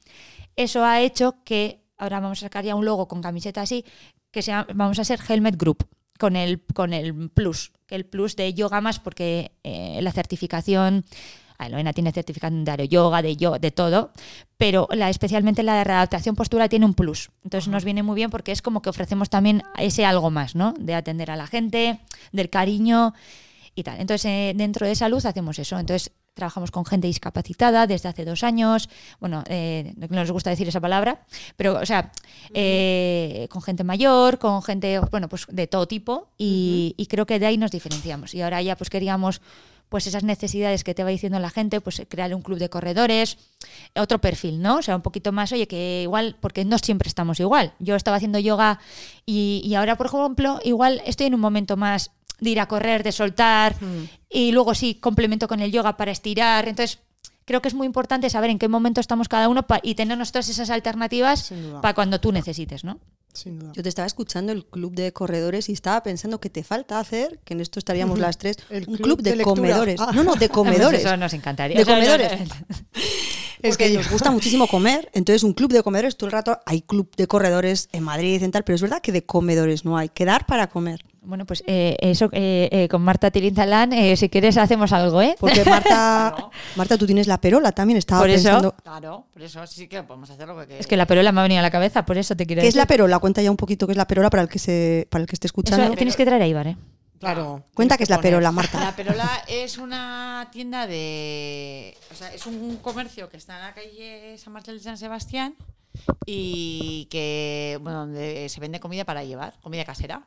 [0.57, 3.85] eso ha hecho que ahora vamos a sacar ya un logo con camiseta así,
[4.31, 5.87] que se llama- vamos a ser Helmet Group.
[6.19, 11.05] Con el, con el plus, que el plus de yoga más, porque eh, la certificación,
[11.59, 14.11] Lorena tiene certificación de aeroyoga, de yoga, de todo,
[14.57, 17.31] pero la, especialmente la de readaptación postura tiene un plus.
[17.45, 20.75] Entonces nos viene muy bien porque es como que ofrecemos también ese algo más, ¿no?
[20.79, 22.01] De atender a la gente,
[22.33, 23.15] del cariño
[23.75, 24.01] y tal.
[24.01, 25.79] Entonces, eh, dentro de salud hacemos eso.
[25.79, 28.89] Entonces, trabajamos con gente discapacitada desde hace dos años.
[29.21, 31.25] Bueno, eh, no nos gusta decir esa palabra,
[31.57, 32.11] pero, o sea,
[32.53, 36.29] eh, con gente mayor, con gente, bueno, pues de todo tipo.
[36.39, 38.35] Y, y creo que de ahí nos diferenciamos.
[38.35, 39.41] Y ahora ya, pues queríamos
[39.89, 43.39] pues esas necesidades que te va diciendo la gente, pues crear un club de corredores,
[43.95, 44.79] otro perfil, ¿no?
[44.79, 47.73] O sea, un poquito más, oye, que igual, porque no siempre estamos igual.
[47.79, 48.81] Yo estaba haciendo yoga
[49.25, 53.03] y, y ahora, por ejemplo, igual estoy en un momento más de ir a correr,
[53.03, 53.77] de soltar,
[54.29, 56.69] y luego sí, complemento con el yoga para estirar.
[56.69, 56.99] Entonces,
[57.45, 60.49] creo que es muy importante saber en qué momento estamos cada uno y tenernos todas
[60.49, 63.01] esas alternativas para cuando tú necesites, ¿no?
[63.37, 63.73] Sin duda.
[63.75, 67.39] Yo te estaba escuchando el club de corredores y estaba pensando que te falta hacer,
[67.45, 70.01] que en esto estaríamos las tres, El un club club de comedores.
[70.01, 70.11] Ah.
[70.15, 71.01] No, no, de comedores.
[71.01, 71.79] Eso nos encantaría.
[71.79, 72.33] De comedores.
[73.63, 76.83] Es que nos gusta muchísimo comer, entonces un club de comedores todo el rato hay
[76.83, 80.09] club de corredores en Madrid y tal, pero es verdad que de comedores no hay,
[80.09, 81.05] quedar para comer.
[81.23, 85.35] Bueno, pues eh, eso eh, eh, con Marta Tirinzalán, eh, si quieres hacemos algo, ¿eh?
[85.41, 86.37] Porque Marta,
[86.77, 88.45] Marta, tú tienes la perola también, estaba Por eso.
[88.45, 88.75] pensando.
[88.81, 91.43] Claro, por eso sí que podemos hacer lo que Es que la perola me ha
[91.43, 92.83] venido a la cabeza, por eso te quiero ¿Qué es decir.
[92.83, 93.19] la perola?
[93.19, 95.35] Cuenta ya un poquito qué es la perola para el que se, para el que
[95.35, 95.97] esté Eso escuchando.
[95.97, 96.77] tienes que traer a Ibar, ¿eh?
[97.19, 97.65] Claro.
[97.75, 98.33] Cuenta qué es la poner.
[98.33, 98.81] perola, Marta.
[98.81, 101.97] La Perola es una tienda de.
[102.13, 105.57] O sea, es un comercio que está en la calle San Martín de San Sebastián
[106.27, 107.79] y que.
[107.81, 110.27] Bueno, donde se vende comida para llevar, comida casera.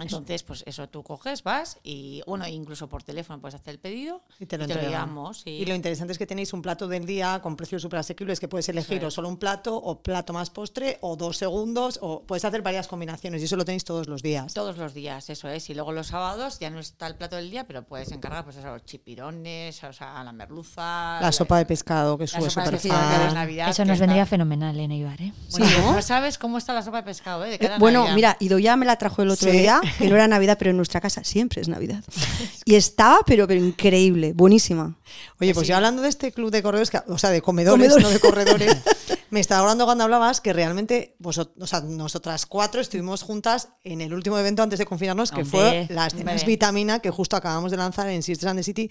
[0.00, 4.22] Entonces, pues eso tú coges, vas y, bueno, incluso por teléfono puedes hacer el pedido
[4.40, 5.02] Y te lo, y te lo entregan.
[5.08, 5.42] llevamos.
[5.42, 5.50] sí.
[5.50, 8.48] Y lo interesante es que tenéis un plato del día con precios súper asequibles que
[8.48, 12.44] puedes elegir o solo un plato o plato más postre o dos segundos o puedes
[12.44, 14.52] hacer varias combinaciones y eso lo tenéis todos los días.
[14.52, 15.70] Todos los días, eso es.
[15.70, 18.56] Y luego los sábados ya no está el plato del día, pero puedes encargar pues
[18.56, 21.20] eso, los chipirones, o sea, la merluza.
[21.20, 23.34] La sopa de pescado que la sube sopa de súper pescado de fan.
[23.34, 23.68] Navidad.
[23.70, 25.32] Eso nos está- vendría fenomenal en Ibar, ¿eh?
[25.52, 25.92] Bueno, Sí, ¿no?
[25.92, 27.50] no sabes cómo está la sopa de pescado, ¿eh?
[27.50, 28.14] De Eh, cada bueno, Navidad.
[28.16, 29.56] mira, Ido ya me la trajo el otro Sí.
[29.58, 32.02] día, que no era Navidad, pero en nuestra casa siempre es Navidad.
[32.66, 34.96] Y estaba, pero, pero increíble, buenísima.
[35.38, 38.02] Oye, pues yo hablando de este club de corredores, que- o sea, de comedores, Comedores.
[38.04, 38.76] no de corredores,
[39.34, 44.00] me estaba hablando cuando hablabas que realmente vosot- o sea, nosotras cuatro estuvimos juntas en
[44.00, 47.70] el último evento antes de confinarnos, que Hombre, fue las cenas vitamina que justo acabamos
[47.70, 48.90] de lanzar en Sisters and the City,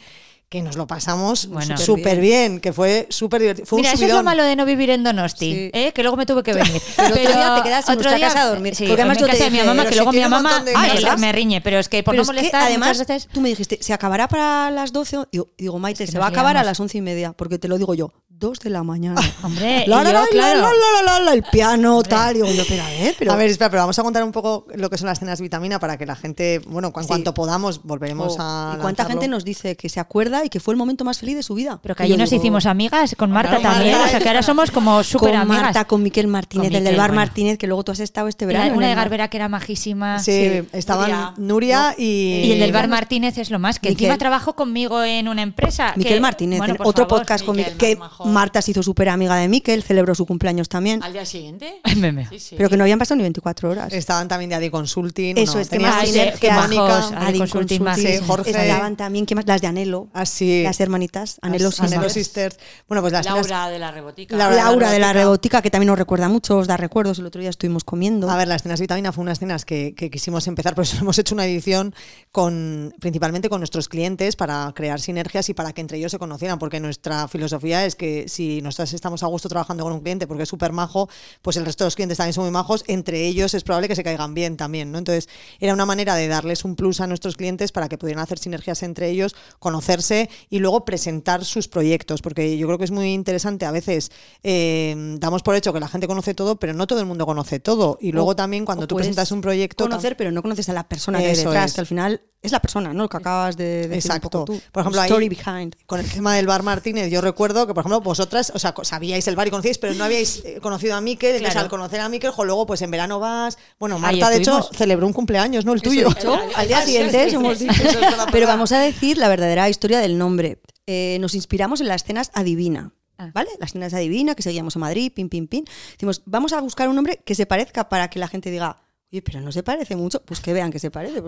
[0.50, 1.78] que nos lo pasamos Bueno.
[1.78, 3.66] súper bien, que fue súper divertido.
[3.66, 5.70] Fue Mira, un eso es lo malo de no vivir en Donosti, Sí.
[5.74, 5.92] ¿eh?
[5.96, 6.82] que luego me tuve que venir.
[6.96, 8.76] Pero otro día te quedas en otro casa a dormir.
[8.76, 10.64] Sí, Porque además yo te de mi dije, mamá, pero que si luego mi mamá
[10.76, 13.28] ay, me riñe, pero es que por Pero no es que molestar además, muchas veces...
[13.34, 15.18] tú me dijiste, se acabará para las 12.
[15.18, 17.58] o- Digo, digo, Maite, que se va a acabar a las once y media, porque
[17.58, 18.12] te lo digo yo.
[18.44, 19.22] 2 de la mañana.
[19.44, 20.62] Hombre, La, la, yo, la, la, claro.
[20.62, 22.34] la, la, la, la, el piano, tal.
[22.36, 23.32] Digo, yo, pero a ver, pero.
[23.32, 25.80] A ver, espera, pero vamos a contar un poco lo que son las cenas vitamina
[25.80, 27.08] para que la gente, bueno, cu- en Sí.
[27.08, 28.74] cuanto podamos, volveremos Oh, a.
[28.76, 29.08] ¿Y cuánta lanzarlo.
[29.22, 31.54] gente nos dice que se acuerda y que fue el momento más feliz de su
[31.56, 31.80] vida?
[31.82, 33.94] Pero que allí nos digo, hicimos amigas con Marta Claro, también.
[33.94, 35.62] Marta o sea, que ahora somos como súper Con amigas.
[35.64, 37.22] Marta, con Miquel Martínez, Con el del bar bueno.
[37.22, 38.76] Martínez, que luego tú has estado este verano.
[38.76, 38.96] una de.
[38.96, 40.20] Garbera que era majísima.
[40.20, 41.34] Sí, estaban Nuria.
[41.38, 42.42] Nuria, y.
[42.44, 44.06] Y el del bar Martínez es lo más, que Miquel.
[44.08, 45.94] encima trabajó conmigo en una empresa.
[45.96, 47.20] Miquel que- Martínez, bueno, otro favor.
[47.22, 47.98] podcast con Miquel, que.
[48.34, 51.82] Marta se hizo súper amiga de Miquel, celebró su cumpleaños también, ¿Al día siguiente?
[52.30, 52.56] Sí, sí.
[52.58, 53.94] pero que no habían pasado ni 24 horas.
[53.94, 55.38] Estaban también de Adi Consulting.
[55.38, 57.12] Eso bueno, es, que más Mónica, majos.
[57.14, 58.28] Adi Adi Consulting, Consulting, majísimos.
[58.28, 58.50] Jorge.
[58.50, 59.46] Estaban también, ¿qué más?
[59.48, 60.64] Las de Anhelo, Así.
[60.64, 62.54] las hermanitas, Anhelo As- Anhelo Sisters.
[62.54, 62.60] Sisters.
[62.88, 64.36] Bueno, pues las Laura de la Rebotica.
[64.36, 65.24] Laura Laura de la Rebotica.
[65.24, 67.20] Rebotica, que también nos recuerda mucho, os da recuerdos.
[67.20, 68.30] El otro día estuvimos comiendo.
[68.30, 71.18] A ver, las cenas vitamina fue unas cenas que, que quisimos empezar, por eso hemos
[71.20, 71.94] hecho una edición
[72.32, 76.60] con principalmente con nuestros clientes para crear sinergias y para que entre ellos se conocieran,
[76.60, 80.44] porque nuestra filosofía es que si nosotros estamos a gusto trabajando con un cliente porque
[80.44, 81.10] es súper majo,
[81.42, 83.96] pues el resto de los clientes también son muy majos, entre ellos es probable que
[83.96, 84.98] se caigan bien también, ¿no?
[84.98, 88.40] Entonces, era una manera de darles un plus a nuestros clientes para que pudieran hacer
[88.40, 93.14] sinergias entre ellos, conocerse y luego presentar sus proyectos, porque yo creo que es muy
[93.14, 94.12] interesante, a veces
[94.44, 97.60] eh, damos por hecho que la gente conoce todo, pero no todo el mundo conoce
[97.60, 97.98] todo.
[98.02, 99.86] Y luego O- también cuando tú presentas un proyecto...
[99.86, 101.74] Conocer, pero no conoces a la persona que hay detrás, es.
[101.76, 103.04] que al final es la persona, ¿no?
[103.04, 104.30] Lo que acabas de decir un Exacto.
[104.30, 104.62] poco tú.
[104.72, 105.76] Por ejemplo, ahí- story behind.
[105.86, 109.28] Con el tema del bar Martínez, yo recuerdo que, por ejemplo, vosotras, o sea, sabíais
[109.28, 111.40] el bar y conocíais, pero no habíais eh, conocido a Miquel.
[111.40, 111.60] Claro.
[111.62, 113.58] al conocer a Miquel, jo, luego, pues en verano vas.
[113.80, 115.74] Bueno, Marta, de hecho, celebró un cumpleaños, ¿no?
[115.74, 116.10] El tuyo.
[116.56, 117.28] al día siguiente
[118.32, 120.62] Pero vamos a decir la verdadera historia del nombre.
[120.86, 122.92] Eh, nos inspiramos en las escenas Adivina.
[123.18, 123.32] Ah.
[123.34, 123.50] ¿Vale?
[123.60, 125.66] Las escenas Adivina que seguíamos en Madrid, pim, pim, pim.
[125.94, 128.78] Decimos, vamos a buscar un nombre que se parezca para que la gente diga,
[129.22, 130.22] pero no se parece mucho.
[130.24, 131.22] Pues que vean que se parece.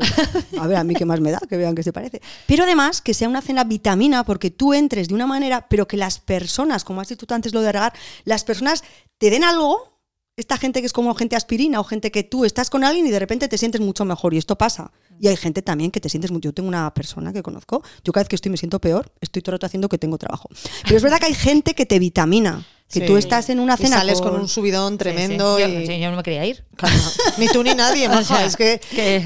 [0.60, 2.22] a ver, a mí qué más me da que vean que se parece.
[2.48, 5.98] Pero además que sea una cena vitamina porque tú entres de una manera, pero que
[5.98, 7.94] las personas, como has dicho tú antes lo de regar,
[8.24, 8.84] las personas
[9.18, 9.96] te den algo
[10.38, 13.10] esta gente que es como gente aspirina o gente que tú estás con alguien y
[13.10, 14.92] de repente te sientes mucho mejor y esto pasa.
[15.18, 16.50] Y hay gente también que te sientes mucho.
[16.50, 19.42] Yo tengo una persona que conozco, yo cada vez que estoy me siento peor, estoy
[19.42, 20.50] todo el rato haciendo que tengo trabajo.
[20.84, 23.06] Pero es verdad que hay gente que te vitamina, que Sí.
[23.08, 24.98] tú estás en una Y cena sales con, con un subidón Sí, sí.
[25.00, 26.00] tremendo Yo, y.
[26.00, 26.64] yo no me quería ir.
[26.76, 26.96] Claro,
[27.40, 28.80] ni tú ni nadie, O maja, sea, es que.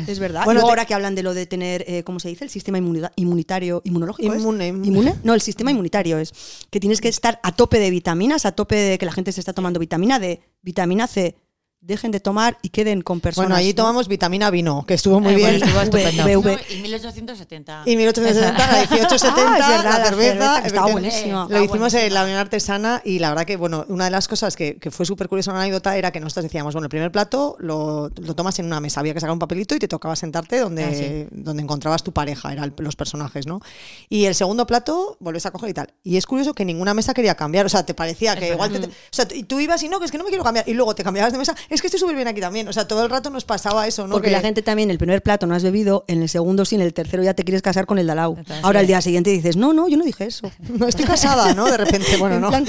[0.07, 0.45] Es verdad.
[0.45, 2.45] Bueno, Luego ahora que hablan de lo de tener, eh, ¿cómo se dice?
[2.45, 2.77] El sistema
[3.15, 4.33] inmunitario, inmunológico.
[4.33, 4.39] ¿es?
[4.39, 4.67] Inmune.
[4.67, 5.15] ¿Inmune?
[5.23, 6.33] No, el sistema inmunitario es
[6.69, 9.41] que tienes que estar a tope de vitaminas, a tope de que la gente se
[9.41, 11.35] está tomando vitamina D, vitamina C.
[11.81, 13.47] Dejen de tomar y queden con personas.
[13.47, 13.75] Bueno, allí ¿no?
[13.75, 15.59] tomamos vitamina vino, que estuvo muy Ay, bien.
[15.61, 16.01] bueno, estuvo.
[16.41, 17.83] V, No, y 1870.
[17.85, 20.59] Y 1870, la 1870, Ah, es verdad, la la cerveza.
[20.67, 21.47] estaba buenísima.
[21.49, 24.57] Lo hicimos en la Unión Artesana y la verdad que, bueno, una de las cosas
[24.57, 27.55] que, que fue súper curiosa, una anécdota, era que nosotros decíamos, bueno, el primer plato
[27.59, 30.59] lo, lo tomas en una mesa, había que sacar un papelito y te tocaba sentarte
[30.59, 31.27] donde, Ah, sí.
[31.31, 33.61] donde encontrabas tu pareja, eran los personajes, ¿no?
[34.09, 35.93] Y el segundo plato volvés a coger y tal.
[36.03, 38.79] Y es curioso que ninguna mesa quería cambiar, o sea, te parecía que igual te,
[38.79, 40.67] te- O sea, tú ibas y no, que es que no me quiero cambiar.
[40.67, 42.67] Y luego te cambiabas de mesa, es que estoy súper bien aquí también.
[42.67, 44.13] O sea, todo el rato nos pasaba eso, ¿no?
[44.13, 46.75] Porque Que- la gente también, el primer plato no has bebido, en el segundo sí,
[46.75, 48.09] en el tercero ya te quieres casar con el.
[48.09, 50.51] Entonces, Ahora el día siguiente dices, no, no, yo no dije eso.
[50.79, 51.65] No estoy casada, ¿no?
[51.69, 52.49] De repente, bueno, En no.
[52.49, 52.65] plan-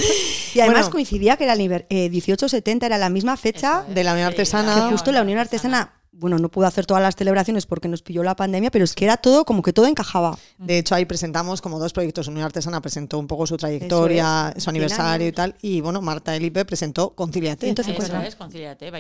[0.55, 0.91] y además Bueno.
[0.93, 4.35] coincidía que era el nivel, eh, 1870 era la misma fecha De la Unión que
[4.43, 4.89] Artesana.
[4.91, 8.35] justo la Unión Artesana, bueno, no pudo hacer todas las celebraciones porque nos pilló la
[8.37, 10.37] pandemia, pero es que era todo como que todo encajaba.
[10.59, 12.27] De hecho, ahí presentamos como dos proyectos.
[12.29, 14.65] Unión Artesana presentó un poco su trayectoria, es.
[14.65, 15.57] su aniversario y 100 tal.
[15.63, 17.69] Y bueno, Marta Elipe presentó Conciliate.
[17.69, 18.91] Entonces, Eso es, conciliate.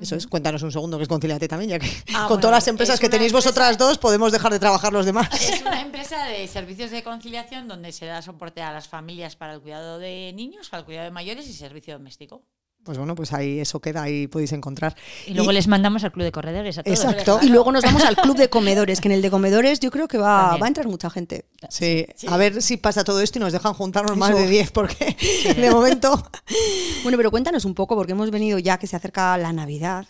[0.00, 1.90] Eso es, cuéntanos un segundo que es Conciliate también, ya que Ah,
[2.22, 4.92] con bueno, todas las empresas es que tenéis empresa- vosotras dos podemos dejar de trabajar
[4.92, 5.28] los demás.
[5.34, 9.54] Es una empresa de servicios de conciliación donde se da soporte a las familias para
[9.54, 12.42] el cuidado de niños, para el cuidado de mayores y servicio doméstico.
[12.88, 14.96] Pues bueno, pues ahí eso queda, ahí podéis encontrar.
[15.26, 16.98] Y luego les mandamos al club de corredores a todos.
[16.98, 17.38] Exacto.
[17.42, 20.08] Y luego nos vamos al club de comedores, que en el de comedores yo creo
[20.08, 20.62] que va, También.
[20.62, 21.44] va a entrar mucha gente.
[21.68, 25.18] Sí, a ver si pasa todo esto y nos dejan juntarnos más de 10, porque
[25.54, 26.30] de momento.
[27.02, 30.06] Bueno, pero cuéntanos un poco, porque hemos venido ya que se acerca la Navidad,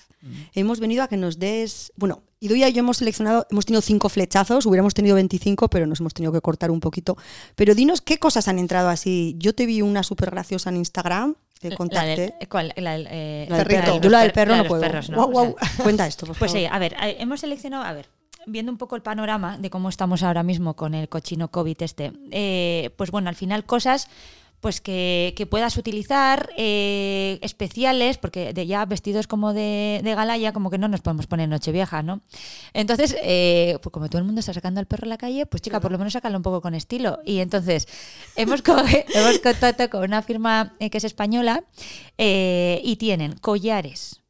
[0.54, 1.92] hemos venido a que nos des.
[1.96, 6.00] Bueno, Idoia y yo hemos seleccionado, hemos tenido cinco flechazos, hubiéramos tenido 25, pero nos
[6.00, 7.16] hemos tenido que cortar un poquito.
[7.56, 9.34] Pero dinos qué cosas han entrado así.
[9.38, 12.34] Yo te vi una súper graciosa en Instagram, te La contacté.
[12.38, 12.72] del, ¿cuál?
[12.76, 13.82] La del, eh, La del perrito.
[13.86, 14.00] perro.
[14.00, 14.80] Yo la del no puedo.
[14.80, 16.66] perros, no, o sea, Cuenta esto, por Pues favor.
[16.66, 18.06] sí, a ver, eh, hemos seleccionado, a ver,
[18.46, 22.12] viendo un poco el panorama de cómo estamos ahora mismo con el cochino COVID este,
[22.30, 24.08] eh, pues bueno, al final cosas
[24.60, 30.36] pues que, que puedas utilizar eh, especiales, porque de ya vestidos como de, de gala
[30.36, 32.20] ya como que no nos podemos poner nochevieja, ¿no?
[32.72, 35.62] Entonces, eh, pues como todo el mundo está sacando al perro a la calle, pues
[35.62, 37.20] chica, por lo menos sácalo un poco con estilo.
[37.24, 37.86] Y entonces
[38.36, 41.62] hemos, coge- hemos contactado con una firma eh, que es española
[42.18, 44.22] eh, y tienen collares,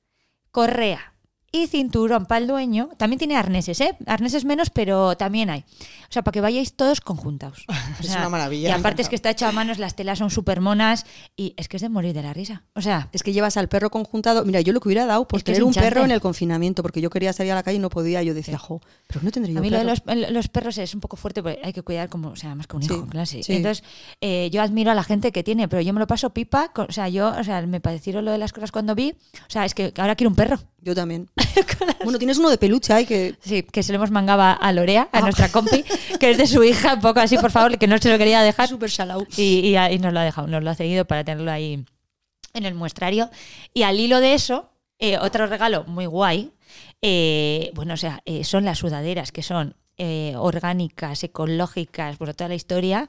[0.50, 1.14] correa,
[1.50, 2.90] y cinturón para el dueño.
[2.98, 3.96] También tiene arneses, ¿eh?
[4.06, 5.61] Arneses menos, pero también hay.
[5.61, 7.64] O sea, para que vayáis todos conjuntados.
[7.98, 10.30] O Es una maravilla, Y aparte es que está hecho a manos, las telas son
[10.30, 11.04] súper monas
[11.37, 12.62] y es que es de morir de la risa.
[12.74, 14.44] O sea, Es que llevas al perro conjuntado.
[14.44, 17.11] Mira, yo lo que hubiera dado por tener un perro en el confinamiento, porque yo
[17.11, 18.22] quería salir a la calle y no podía.
[18.22, 20.94] Yo decía, jo, pero no tendría yo a mí lo de los, los perros es
[20.94, 23.06] un poco fuerte porque hay que cuidar como, o sea, más que un Sí, hijo,
[23.06, 23.42] claro, sí.
[23.42, 23.54] sí.
[23.54, 23.82] Entonces,
[24.20, 26.72] eh, yo admiro a la gente que tiene, pero yo me lo paso pipa.
[26.72, 29.11] con- o sea, yo, o sea, me parecieron lo de las cosas cuando vi.
[29.12, 30.58] O sea, es que ahora quiero un perro.
[30.80, 31.28] Yo también.
[32.04, 33.34] bueno, tienes uno de peluche ahí que.
[33.40, 35.18] Sí, que se lo hemos mangaba a Lorea, Ah.
[35.18, 35.84] a nuestra compi,
[36.20, 38.42] que es de su hija, un poco así, por favor, que no se lo quería
[38.42, 38.68] dejar.
[38.68, 39.26] Súper salao.
[39.36, 41.84] Y, y, nos lo ha dejado, nos lo ha cedido para tenerlo ahí
[42.54, 43.28] en el muestrario.
[43.74, 46.52] Y al hilo de eso, eh, otro regalo muy guay,
[47.02, 52.48] eh, bueno, o sea, eh, son las sudaderas que son eh, orgánicas, ecológicas, por toda
[52.48, 53.08] la historia,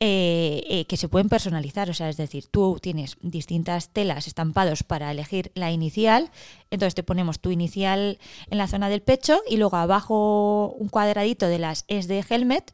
[0.00, 1.90] eh, eh, que se pueden personalizar.
[1.90, 6.30] O sea, es decir, tú tienes distintas telas estampados para elegir la inicial,
[6.70, 8.18] entonces te ponemos tu inicial
[8.50, 12.72] en la zona del pecho y luego abajo un cuadradito de las es de helmet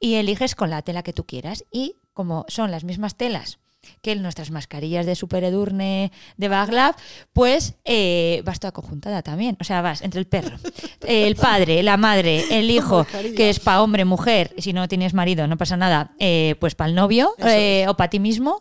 [0.00, 1.64] y eliges con la tela que tú quieras.
[1.70, 3.58] Y como son las mismas telas
[4.00, 6.94] que nuestras mascarillas de Super Edurne de Baglab,
[7.32, 9.56] pues eh, vas toda conjuntada también.
[9.60, 10.56] O sea, vas entre el perro,
[11.06, 15.46] el padre, la madre, el hijo, que es para hombre, mujer, si no tienes marido,
[15.46, 18.60] no pasa nada, eh, pues para el novio eh, o para ti mismo,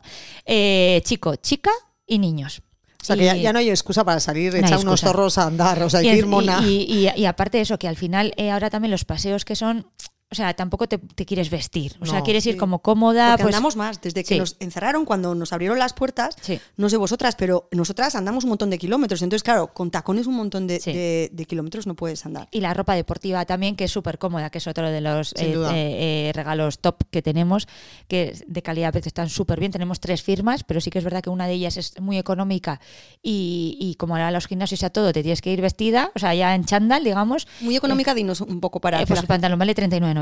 [1.03, 1.71] chico, chica
[2.05, 2.62] y niños.
[3.01, 5.81] O sea, que ya, no hay excusa para salir, No echar unos zorros a andar,
[5.81, 6.60] o sea, y, ir mona.
[6.63, 9.43] y- y- y- y aparte de eso, que al final eh, ahora también los paseos
[9.43, 9.88] que son,
[10.32, 11.96] o sea, tampoco te, te quieres vestir.
[12.00, 13.32] O sea, quieres ir como cómoda.
[13.32, 14.00] Porque pues, andamos más.
[14.02, 14.39] Desde que sí.
[14.39, 16.60] nos encerraron, cuando nos abrieron las puertas, Sí.
[16.78, 19.22] no sé vosotras, pero nosotras andamos un montón de kilómetros.
[19.22, 20.94] Entonces, claro, con tacones un montón de, Sí.
[20.94, 22.48] de- de kilómetros no puedes andar.
[22.52, 25.54] Y la ropa deportiva también, que es súper cómoda, que es otro de los eh,
[25.54, 27.67] eh, eh, regalos top que tenemos,
[28.08, 29.72] que de calidad están súper bien.
[29.74, 32.80] Tenemos tres firmas, pero sí que es verdad que una de ellas es muy económica
[33.22, 36.20] y, y como ahora los gimnasios y a todo te tienes que ir vestida, o
[36.20, 37.48] sea, ya en chándal, digamos.
[37.60, 39.02] Muy económica, dinos un poco para.
[39.02, 40.20] eh, pues el pantalón vale 39,90.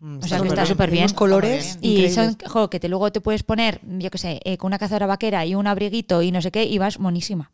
[0.00, 1.04] Mm, o sea, que está súper bien.
[1.04, 2.14] Unos colores Y increíbles.
[2.14, 5.06] son, jo, que te, luego te puedes poner, yo qué sé, eh, con una cazadora
[5.06, 7.50] vaquera y un abriguito y no sé qué, y vas monísima.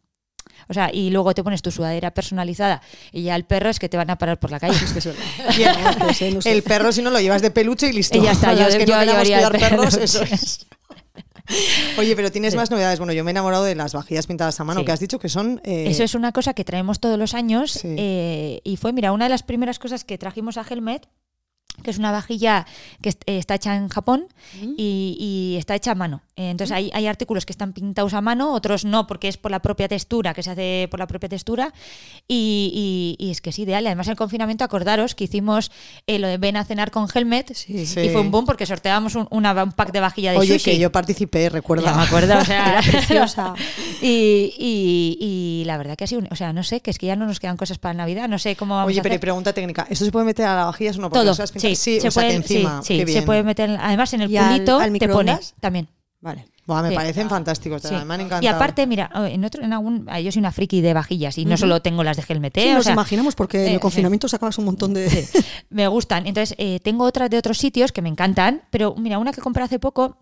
[0.69, 2.81] O sea, y luego te pones tu sudadera personalizada
[3.13, 4.75] y ya el perro es que te van a parar por la calle.
[4.85, 6.53] Es que es no sé.
[6.53, 8.19] El perro, si no lo llevas de peluche y listo.
[8.19, 10.67] Y ya está, yo- Las que yo no cuidar perros, eso es.
[11.99, 12.99] Oye, pero tienes más novedades.
[12.99, 14.87] Bueno, yo me he enamorado de las vajillas pintadas a mano, Sí.
[14.87, 15.61] que has dicho que son.
[15.65, 17.95] eh, Eso es una cosa que traemos todos los años Sí.
[17.99, 21.07] eh, y fue, mira, una de las primeras cosas que trajimos a Helmet,
[21.83, 22.67] que es una vajilla
[23.03, 24.27] que eh, está hecha en Japón
[24.77, 26.23] y, y está hecha a mano.
[26.37, 29.51] Eh, Entonces hay, hay artículos que están pintados a mano, otros no, porque es por
[29.51, 31.73] la propia textura, que se hace por la propia textura.
[32.27, 33.85] Y, y- y es que es ideal.
[33.85, 35.71] Y además en el confinamiento, acordaros que hicimos
[36.07, 37.87] eh, lo de ven a cenar con Helmet Sí.
[37.87, 38.01] Sí.
[38.01, 40.73] y fue un boom porque sorteábamos un, una- un pack de vajilla de Oye, sushi.
[40.73, 41.91] que yo participé, recuerda.
[41.91, 43.55] Ya me acuerdo, o sea, Era preciosa.
[44.03, 47.07] y, y- y la verdad que ha sido, o sea, no sé, que es que
[47.07, 49.21] ya no nos quedan cosas para Navidad, no sé cómo vamos Oye, a pero hacer.
[49.21, 49.87] pregunta técnica.
[49.91, 51.11] ¿Esto se puede meter a la vajilla o no?
[51.11, 52.83] Porque Todo, pintado- sí, sí, se o sea, puede, que encima.
[52.83, 55.89] sí, se puede meter, además en el ¿Y al- culito al te pone también.
[56.21, 56.47] Vale.
[56.67, 56.95] Buah, me Sí.
[56.95, 57.91] parecen fantásticos, Sí.
[57.93, 58.43] me han encantado.
[58.43, 61.37] Y aparte, mira, oh, en otro, en algún, ah, yo soy una friki de vajillas
[61.37, 62.73] y no solo tengo las de Helmet, Sí, ¿eh?
[62.73, 65.29] O nos sea, imaginamos porque en eh, el confinamiento sacabas un montón de.
[65.69, 66.27] me gustan.
[66.27, 69.63] Entonces, eh, tengo otras de otros sitios que me encantan, pero mira, una que compré
[69.63, 70.17] hace poco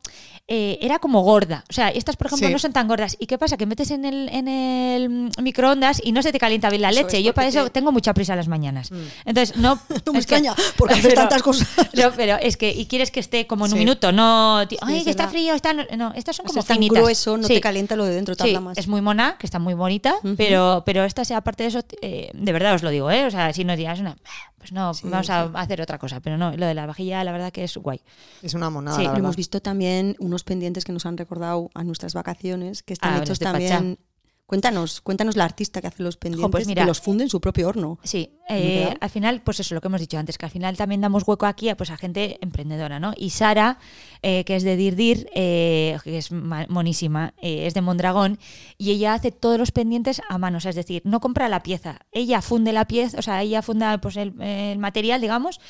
[0.49, 1.65] eh, era como gorda.
[1.71, 2.53] O sea, estas, por ejemplo, Sí.
[2.53, 3.17] no son tan gordas.
[3.21, 3.57] ¿Y qué pasa?
[3.57, 6.91] Que metes en el, en el mm, microondas y no se te calienta bien la
[6.91, 7.23] Eso leche.
[7.23, 8.91] Yo para eso te- tengo mucha prisa a las mañanas.
[9.25, 9.79] Entonces, no.
[10.13, 10.43] Me es que-
[10.77, 11.69] porque haces tantas cosas.
[11.95, 13.85] No, pero es que, y quieres que esté como en un Sí.
[13.85, 14.59] minuto, no.
[14.81, 15.73] Ay, que está frío, está.
[15.75, 16.99] No, estas son Como como es finitas.
[16.99, 18.79] grueso, no te calienta lo de dentro, tarda Sí, más.
[18.79, 22.31] es muy mona, que está muy bonita, pero, pero esta sea aparte de eso, eh,
[22.35, 23.27] de verdad os lo digo, ¿eh?
[23.27, 24.17] O sea, si no digas una,
[24.59, 27.33] pues no, Sí, vamos a hacer otra cosa, pero no, lo de la vajilla, la
[27.33, 28.01] verdad que es guay.
[28.43, 29.25] Es una monada, Sí, la verdad.
[29.25, 33.23] hemos visto también unos pendientes que nos han recordado a nuestras vacaciones, que están Ah,
[33.23, 33.99] hechos también.
[34.47, 36.83] Cuéntanos, cuéntanos la artista que hace los pendientes, pues mira.
[36.83, 37.99] que los funde en su propio horno.
[38.03, 41.01] Sí, eh, al final, pues eso, lo que hemos dicho antes, que al final también
[41.01, 43.15] damos hueco aquí a, pues, a gente emprendedora, ¿no?
[43.17, 43.79] Y Sara,
[44.21, 48.39] eh, que es de Dirdir, eh, que es ma- monísima, eh, es de Mondragón,
[48.77, 51.63] y ella hace todos los pendientes a mano, o sea, es decir, no compra la
[51.63, 55.61] pieza, ella funde la pieza, o sea, ella funda pues, el, el material, digamos,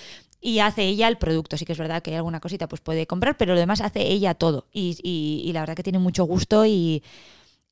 [0.40, 1.56] y hace ella el producto.
[1.56, 4.08] Sí que es verdad que hay alguna cosita pues puede comprar, pero lo demás hace
[4.08, 4.66] ella todo.
[4.72, 7.04] Y, y- y la verdad que tiene mucho gusto y,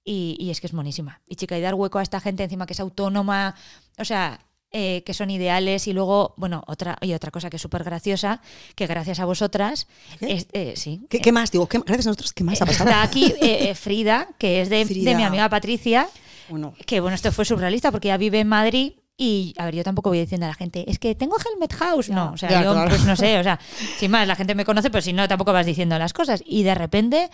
[0.05, 1.21] y, y es que es monísima.
[1.27, 3.55] Y chica, y dar hueco a esta gente encima que es autónoma,
[3.99, 4.41] o sea,
[4.73, 5.87] eh, que son ideales.
[5.89, 8.41] Y luego, bueno, otra, y otra cosa que es súper graciosa,
[8.77, 10.33] que gracias a vosotras, ¿Qué?
[10.33, 11.03] es- eh, sí.
[11.09, 11.51] ¿Qué, qué más?
[11.51, 12.89] Digo, ¿qué, gracias a nosotros, ¿qué más ha pasado?
[12.89, 16.09] Está aquí eh, eh, Frida, que es de, de mi amiga Patricia,
[16.49, 19.85] Bueno, que bueno, esto fue surrealista porque ella vive en Madrid Y, a ver, yo
[19.85, 22.09] tampoco voy diciendo a la gente, es que tengo Helmet House.
[22.09, 22.89] No, o sea, Ya, yo, claro.
[22.89, 23.61] pues no sé, o sea,
[23.99, 26.43] sin más, la gente me conoce, pero si no, tampoco vas diciendo las cosas.
[26.47, 27.29] Y de repente,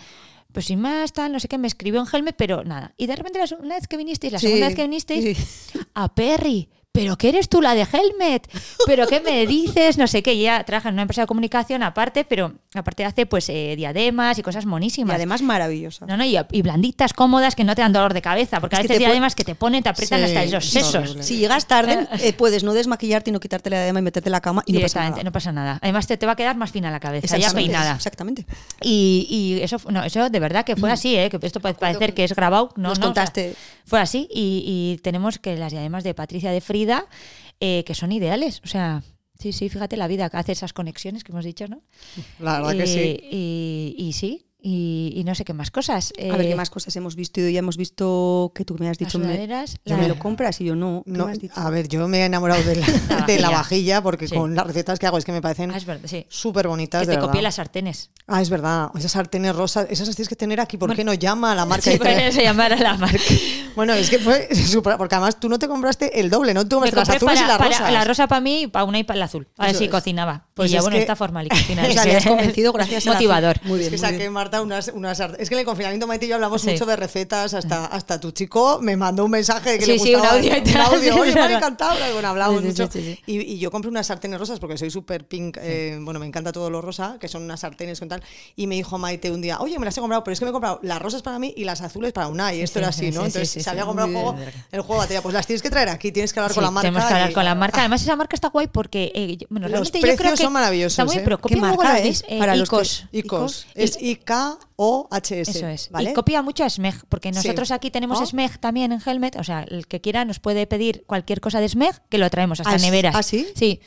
[0.53, 2.93] pues sin más, tal, no sé qué, me escribió en Helmet, pero nada.
[2.97, 5.79] Y de repente, la segunda vez que vinisteis, la Sí, segunda vez que vinisteis, sí.
[5.93, 6.69] a Perry.
[6.97, 8.47] ¿Pero qué eres tú la de Helmet?
[8.85, 9.97] ¿Pero qué me dices?
[9.97, 10.33] No sé qué.
[10.33, 14.37] Y ella trabaja en una empresa de comunicación aparte, pero aparte hace pues eh, diademas
[14.39, 15.15] y cosas Y monísimas.
[15.15, 16.05] además maravillosa.
[16.05, 18.79] No, no, y, y blanditas, cómodas, que no te dan dolor de cabeza, porque a
[18.79, 21.17] Es veces diademas que te ponen, te aprietan Sí, hasta es sesos.
[21.21, 24.31] Si llegas tarde, eh, puedes no desmaquillarte y no quitarte la diadema y meterte en
[24.33, 25.23] la cama y no pasa nada.
[25.23, 25.79] no pasa nada.
[25.81, 27.95] Además, te, te va a quedar más fina la cabeza, ya Exactamente, peinada.
[27.95, 28.45] Exactamente.
[28.81, 31.29] Y, y eso, no, eso de verdad que fue así, ¿eh?
[31.29, 32.69] que esto puede parecer que es grabado.
[32.75, 33.55] No, Nos no, o sea, contaste.
[33.85, 34.27] fue así.
[34.31, 34.63] Y,
[34.95, 36.86] y tenemos que las diademas de Patricia de Frida,
[37.59, 38.61] eh, que son ideales.
[38.63, 39.03] O sea,
[39.39, 41.83] sí, sí, fíjate la vida que hace esas conexiones que hemos dicho, ¿no?
[42.39, 43.19] La verdad que sí.
[43.31, 46.11] Y, y sí, y, y no sé qué más cosas.
[46.17, 47.39] A ver Eh, qué más cosas hemos visto.
[47.41, 50.65] Ya hemos visto que tú me has dicho, me, yo la- me lo compras y
[50.65, 51.03] yo no.
[51.05, 51.53] ¿Qué No, me has dicho?
[51.55, 54.01] a ver, yo me he enamorado de la, La de la vajilla.
[54.01, 54.35] porque Sí.
[54.35, 56.25] con las recetas que hago es que me parecen Ah, sí.
[56.27, 57.01] súper bonitas.
[57.01, 57.43] Que de te copié verdad.
[57.43, 58.09] las sartenes.
[58.25, 58.89] Ah, es verdad.
[58.97, 60.77] Esas sartenes rosas, esas las tienes que tener aquí.
[60.77, 61.91] ¿Por qué no llama a la marca?
[61.91, 61.97] Sí,
[62.31, 63.17] se llamar a la marca.
[63.77, 64.97] Bueno, es que fue súper.
[64.97, 66.67] Porque además tú no te compraste el doble, ¿no?
[66.67, 67.93] Tú Me compraste las azules para, y las para rosas.
[67.93, 69.47] la rosa para mí, para una y para la azul.
[69.55, 69.91] A ver Eso si es.
[69.91, 70.46] cocinaba.
[70.57, 71.83] Pues y ya es bueno, que- está formal y cocina.
[71.87, 73.55] O sea, le has convencido gracias a la- Motivador.
[73.63, 74.33] Muy es bien, que muy saqué, bien.
[74.33, 76.71] Marta, unas, unas Es que en el confinamiento, Maite y yo hablamos Sí.
[76.71, 77.53] mucho de recetas.
[77.53, 80.35] Hasta, hasta tu chico me mandó un mensaje de que Sí, le sí, un gustaba
[80.37, 80.51] audio.
[81.21, 81.95] Oye, me Sí, encantado.
[82.09, 82.89] Y Bueno, hablamos mucho.
[82.91, 83.19] sí, sí.
[83.25, 85.57] Y, y yo compré unas sartenes rosas porque soy súper pink.
[85.61, 88.21] eh, bueno, me encanta todo lo rosa, que son unas sartenes con tal.
[88.55, 90.49] Y me dijo Maite un día, oye, me las he comprado, pero es que me
[90.49, 92.53] he comprado las rosas para mí y las azules para una.
[92.53, 93.21] Y esto sí, era sí, así, sí, ¿no?
[93.21, 94.35] sí, Entonces sí, se había comprado el juego,
[94.71, 95.21] el juego batería.
[95.21, 96.87] Pues las tienes que traer aquí, tienes que hablar con la marca.
[96.87, 97.79] tenemos que hablar con la marca.
[97.79, 101.05] Además, esa marca está guay porque, eh, bueno, realmente yo creo que son maravillosos, Está
[101.05, 101.15] muy ¿eh?
[101.17, 102.23] bien, pero ¿Qué copia los es?
[102.27, 102.69] eh, Para los
[103.11, 103.67] Icos.
[103.75, 105.51] Es I-K-O-H-S.
[105.51, 105.89] Eso es.
[105.89, 106.11] ¿vale?
[106.11, 107.35] Y copia mucho a SMEG, porque Sí.
[107.35, 108.25] nosotros aquí tenemos ¿Oh?
[108.25, 109.35] SMEG también en Helmet.
[109.37, 112.59] O sea, el que quiera nos puede pedir cualquier cosa de SMEG, que lo traemos
[112.59, 113.15] hasta ¿Ah, es- neveras.
[113.15, 113.47] ah, sí?
[113.55, 113.79] Sí.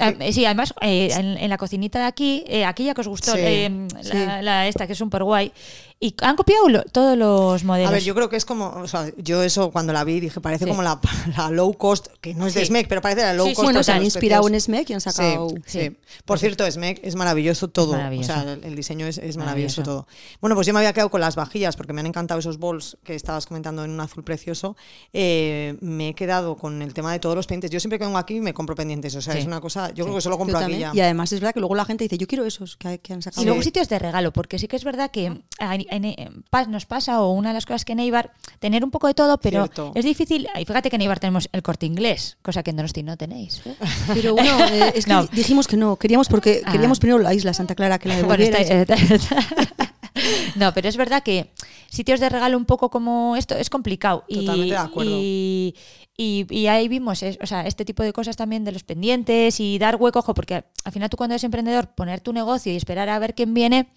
[0.00, 3.08] Ah, eh, sí, además, eh, en, en la cocinita de aquí, eh, aquella que os
[3.08, 4.10] gustó, Sí, eh, sí.
[4.14, 5.52] la, la esta, que es súper guay,
[6.00, 7.88] y han copiado lo- todos los modelos.
[7.90, 10.40] A ver, yo creo que es como, o sea, yo eso cuando la vi dije,
[10.40, 10.70] parece Sí.
[10.70, 11.00] como la,
[11.36, 12.64] la low cost, que no es de.
[12.64, 13.62] SMEC, pero parece la low cost.
[13.62, 15.48] Bueno, se han inspirado en SMEC y han sacado.
[15.66, 15.96] Sí.
[16.24, 17.92] Por cierto, SMEC es maravilloso todo.
[17.94, 18.32] maravilloso.
[18.32, 19.82] O sea, el, el diseño es, es maravilloso, Maravilloso.
[19.82, 20.06] todo.
[20.40, 22.96] Bueno, pues yo me había quedado con las vajillas porque me han encantado esos bowls
[23.02, 24.76] que estabas comentando en un azul precioso.
[25.12, 27.70] Eh, me he quedado con el tema de todos los pendientes.
[27.70, 29.14] Yo siempre que vengo aquí me compro pendientes.
[29.16, 29.40] O sea, Sí.
[29.40, 29.90] es una cosa.
[29.94, 30.92] Yo creo que solo compro aquí ya.
[30.94, 33.22] Y además es verdad que luego la gente dice, yo quiero esos que, que han
[33.22, 33.42] sacado.
[33.42, 35.44] Y luego sitios de regalo, porque sí que es verdad que en-
[35.90, 39.14] en- nos pasa, o una de las cosas que en Eibar, tener un poco de
[39.14, 39.92] todo, pero Cierto.
[39.94, 40.46] es difícil.
[40.58, 43.62] Y fíjate que en Eibar tenemos el corte inglés, cosa que en Donosti no tenéis.
[43.66, 43.74] ¿eh?
[44.14, 45.26] Pero bueno, eh, es que No.
[45.26, 46.72] dijimos que no, queríamos porque Ah.
[46.72, 48.58] queríamos primero la isla Santa Clara que la Bueno, devolviera.
[48.82, 49.36] está- está-
[50.56, 51.52] no, pero es verdad que
[51.88, 54.24] sitios de regalo un poco como esto es complicado.
[54.28, 55.10] Y, Totalmente de acuerdo.
[55.14, 55.74] Y,
[56.16, 59.78] y- y ahí vimos o sea, este tipo de cosas también de los pendientes y
[59.78, 63.08] dar hueco, ojo, porque al final tú cuando eres emprendedor, poner tu negocio y esperar
[63.08, 63.88] a ver quién viene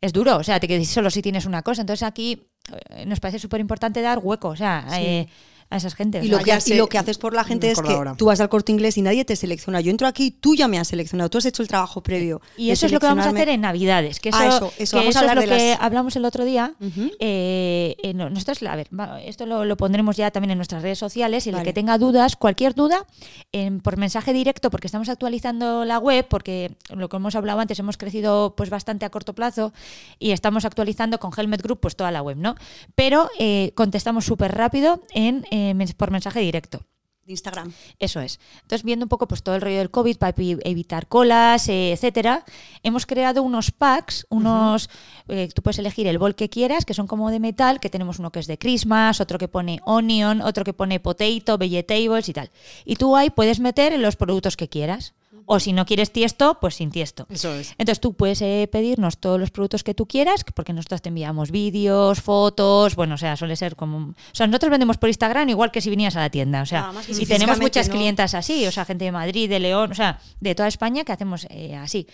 [0.00, 0.36] es duro.
[0.36, 1.82] O sea, te quedas solo si tienes una cosa.
[1.82, 2.48] Entonces aquí
[2.90, 5.28] eh, nos parece súper importante dar hueco, o sea, eh,
[5.70, 6.20] a esas gente.
[6.20, 8.26] o Y sea, lo, que, y lo que haces por la gente es que tú
[8.26, 9.80] vas al corte inglés y nadie te selecciona.
[9.80, 12.40] Yo entro aquí, tú ya me has seleccionado, tú has hecho el trabajo previo.
[12.56, 14.20] Y eso es lo que vamos a hacer en Navidades.
[14.20, 16.16] Que eso, Ah, eso, eso, que vamos a eso es lo de que las- hablamos
[16.16, 16.74] el otro día.
[17.18, 20.82] Eh, eh, no, nosotros, a ver, va- esto lo, lo pondremos ya también en nuestras
[20.82, 21.46] redes sociales.
[21.46, 21.64] Y el Vale.
[21.66, 23.04] que tenga dudas, cualquier duda,
[23.52, 27.78] en- por mensaje directo, porque estamos actualizando la web, porque lo que hemos hablado antes,
[27.78, 29.72] hemos crecido pues bastante a corto plazo
[30.18, 32.54] y estamos actualizando con Helmet Group pues toda la web, ¿no?
[32.94, 36.80] Pero eh, contestamos súper rápido en, eh, por mensaje directo.
[37.24, 37.72] De Instagram.
[37.98, 38.38] Eso es.
[38.62, 41.90] Entonces, viendo un poco pues todo el rollo del COVID para evi- evitar colas, eh,
[41.90, 42.44] etcétera,
[42.84, 44.88] hemos creado unos packs, unos
[45.26, 48.20] eh, tú puedes elegir el bol que quieras, que son como de metal, que tenemos
[48.20, 52.32] uno que es de Christmas, otro que pone onion, otro que pone potato, vegetables y
[52.32, 52.50] tal.
[52.84, 55.12] Y tú ahí puedes meter los productos que quieras.
[55.46, 57.26] O si no quieres tiesto, pues sin tiesto.
[57.30, 57.70] Eso es.
[57.78, 61.50] Entonces tú puedes eh, pedirnos todos los productos que tú quieras, porque nosotros te enviamos
[61.50, 63.98] vídeos, fotos, bueno, o sea, suele ser como...
[63.98, 66.92] O sea, nosotros vendemos por Instagram igual que si vinieras a la tienda, o sea,
[67.08, 67.94] y si tenemos muchas no.
[67.94, 71.12] clientas así, o sea, gente de Madrid, de León, o sea, de toda España que
[71.12, 72.06] hacemos eh, así.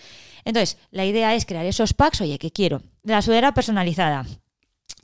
[0.45, 2.83] Entonces, la idea es crear esos packs, oye, que quiero?
[3.03, 4.27] La sudadera personalizada.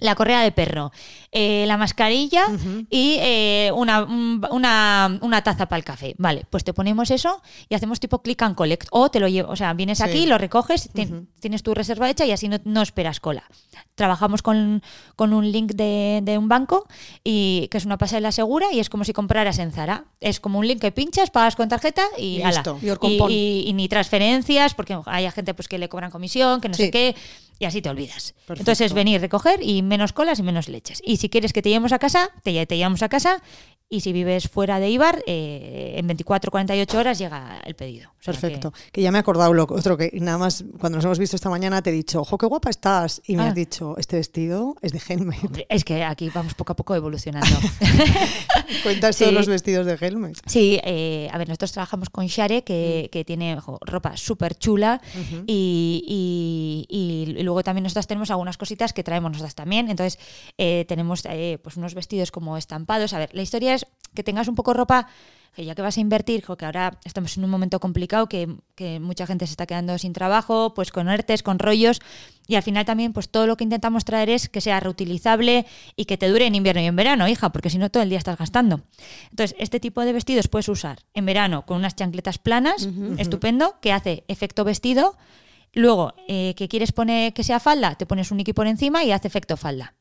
[0.00, 0.92] La correa de perro,
[1.32, 2.44] eh, la mascarilla
[2.88, 6.14] y eh, una, un- una, una taza para el café.
[6.18, 8.86] Vale, pues te ponemos eso y hacemos tipo click and collect.
[8.92, 10.04] O te lo llevo, o sea, vienes Sí.
[10.04, 11.08] aquí, lo recoges, ti-
[11.40, 13.42] tienes tu reserva hecha y así no, no esperas cola.
[13.96, 14.84] Trabajamos con,
[15.16, 16.86] con un link de, de un banco
[17.24, 20.04] y que es una pasarela segura y es como si compraras en Zara.
[20.20, 22.62] Es como un link que pinchas, pagas con tarjeta y, Y ala.
[23.02, 26.92] Y Y, ni transferencias, porque hay gente pues, que le cobran comisión, que no sé
[26.92, 27.16] qué,
[27.58, 28.32] y así te olvidas.
[28.32, 28.60] Perfecto.
[28.60, 31.02] Entonces es venir, recoger y menos colas y menos leches.
[31.04, 33.42] Y si quieres que te llevemos a casa, te, te llevamos a casa
[33.90, 38.10] Y si vives fuera de Ibar, eh, en 24 48 horas llega el pedido.
[38.10, 38.72] O sea que- Perfecto.
[38.92, 41.48] Que, ya me he acordado lo otro que nada más cuando nos hemos visto esta
[41.48, 43.22] mañana te he dicho, ojo, qué guapa estás.
[43.26, 43.48] Y me Ah.
[43.48, 45.42] has dicho, este vestido es de Helmet.
[45.42, 47.48] Hombre, es que aquí vamos poco a poco evolucionando.
[48.82, 49.24] Cuentas Sí.
[49.24, 50.36] todos los vestidos de Helmet.
[50.44, 55.00] Sí, eh, a ver, nosotros trabajamos con Share, que, que tiene ropa súper chula
[55.46, 56.04] y,
[56.90, 59.88] y- y luego también nosotras tenemos algunas cositas que traemos nosotras también.
[59.88, 60.18] Entonces,
[60.58, 63.14] eh, tenemos eh, pues unos vestidos como estampados.
[63.14, 63.77] A ver, la historia es
[64.14, 65.08] que tengas un poco ropa
[65.58, 69.00] que ya que vas a invertir, que ahora estamos en un momento complicado, que, que
[69.00, 72.00] mucha gente se está quedando sin trabajo, pues con ERTES, con rollos,
[72.46, 75.66] y al final también pues todo lo que intentamos traer es que sea reutilizable
[75.96, 78.08] y que te dure en invierno y en verano, hija, porque si no todo el
[78.08, 78.82] día estás gastando.
[79.30, 83.92] Entonces, este tipo de vestidos puedes usar en verano con unas chancletas planas, estupendo, que
[83.92, 85.16] hace efecto vestido.
[85.78, 89.12] Luego, eh, que quieres poner que sea falda, te pones un Niki por encima y
[89.12, 89.94] hace efecto falda.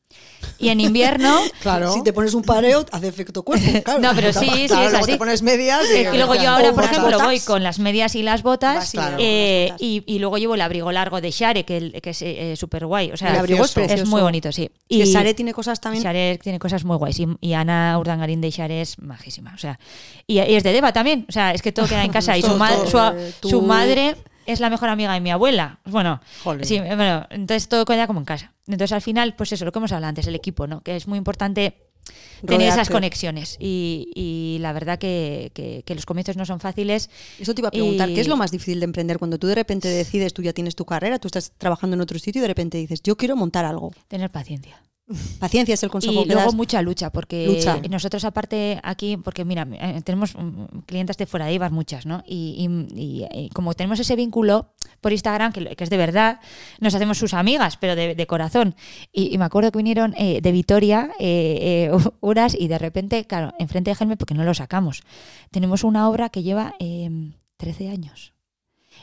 [0.58, 1.92] Y en invierno, Claro.
[1.92, 3.64] Si te pones un pareo, hace efecto cuerpo.
[3.84, 4.00] Claro.
[4.00, 5.12] No, pero sí, sí, Claro, es luego así.
[5.12, 7.26] te pones medias y, Es que luego yo ahora, por ejemplo, botas.
[7.26, 10.60] voy con las medias y las botas Vas, claro, eh, y, y luego llevo el
[10.62, 13.12] abrigo largo de Share, que, que es eh, súper guay.
[13.12, 13.88] O sea, El abrigo es Precioso.
[13.94, 14.10] precioso.
[14.10, 14.70] muy bonito, sí.
[14.88, 16.02] Y Sare tiene cosas también.
[16.02, 17.20] Share tiene cosas muy guays.
[17.20, 19.52] Y, y Ana Urdangarín de Share es majísima.
[19.54, 19.78] O sea,
[20.26, 21.24] y, y es de Deva también.
[21.28, 22.36] O sea, es que todo queda en casa.
[22.36, 22.86] y su, Todo, ma- todo.
[22.86, 24.16] su, Eh, su madre
[24.52, 25.78] es la mejor amiga de mi abuela.
[25.84, 26.64] Bueno, Jolín.
[26.64, 28.52] sí, bueno, entonces todo queda como en casa.
[28.66, 30.80] Entonces al final, pues eso, lo que hemos hablado antes, el equipo, ¿no?
[30.82, 31.84] Que es muy importante
[32.46, 33.56] tener esas conexiones.
[33.60, 37.10] Y, y la verdad que, que- que los comienzos no son fáciles.
[37.38, 39.18] Eso te iba a preguntar, Y- ¿qué es lo más difícil de emprender?
[39.18, 42.18] Cuando tú de repente decides, tú ya tienes tu carrera, tú estás trabajando en otro
[42.18, 43.92] sitio y de repente dices, yo quiero montar algo.
[44.08, 44.80] Tener paciencia.
[45.38, 46.54] Paciencia es el consejo Y que luego das.
[46.54, 47.80] mucha lucha, porque Lucha.
[47.88, 52.22] nosotros aparte aquí, porque mira, eh, tenemos mm, clientes de fuera de Ibar, muchas, ¿no?
[52.26, 56.40] Y, y- y, como tenemos ese vínculo por Instagram, que, es de verdad,
[56.80, 58.74] nos hacemos sus amigas, pero de, de corazón.
[59.12, 63.54] Y, me acuerdo que vinieron eh, de Vitoria eh, eh, unas y de repente, claro,
[63.58, 65.02] enfrente de Gelme, porque no lo sacamos,
[65.50, 67.08] tenemos una obra que lleva eh,
[67.56, 68.34] 13 años.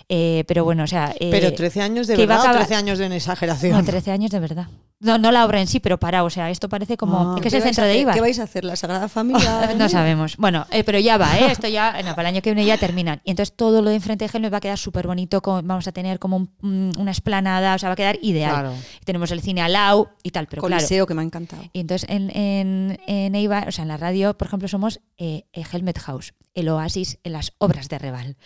[0.10, 1.14] Eh, pero bueno, o sea...
[1.20, 3.78] eh, Pero 13 años de verdad o acabar- 13 años de exageración.
[3.78, 4.68] no, 13 años de verdad.
[5.00, 7.34] No, no la obra en sí, pero para, o sea, esto parece como...
[7.34, 7.98] Ah, es que es ¿qué el centro de?
[7.98, 8.14] Ibar.
[8.16, 8.64] ¿Qué vais a hacer?
[8.64, 9.74] ¿La Sagrada Familia?
[9.78, 10.38] No sabemos.
[10.38, 11.52] Bueno, eh, pero ya va, ¿eh?
[11.52, 13.20] Esto ya, no, para el año que viene ya terminan.
[13.26, 15.41] Y entonces todo lo de enfrente de Gelme va a quedar súper bonito.
[15.41, 18.52] con- Vamos a tener como un- un- una esplanada, o sea, va a quedar ideal.
[18.54, 18.74] Claro.
[19.04, 20.76] Tenemos el cine al lado y tal, pero claro.
[20.80, 21.62] Coliseo, que me ha encantado.
[21.74, 25.43] Y entonces en, en, en Eibar, o sea, en la radio, por ejemplo, somos eh,
[25.52, 28.38] eh, Helmet House, el oasis en las obras de Reval.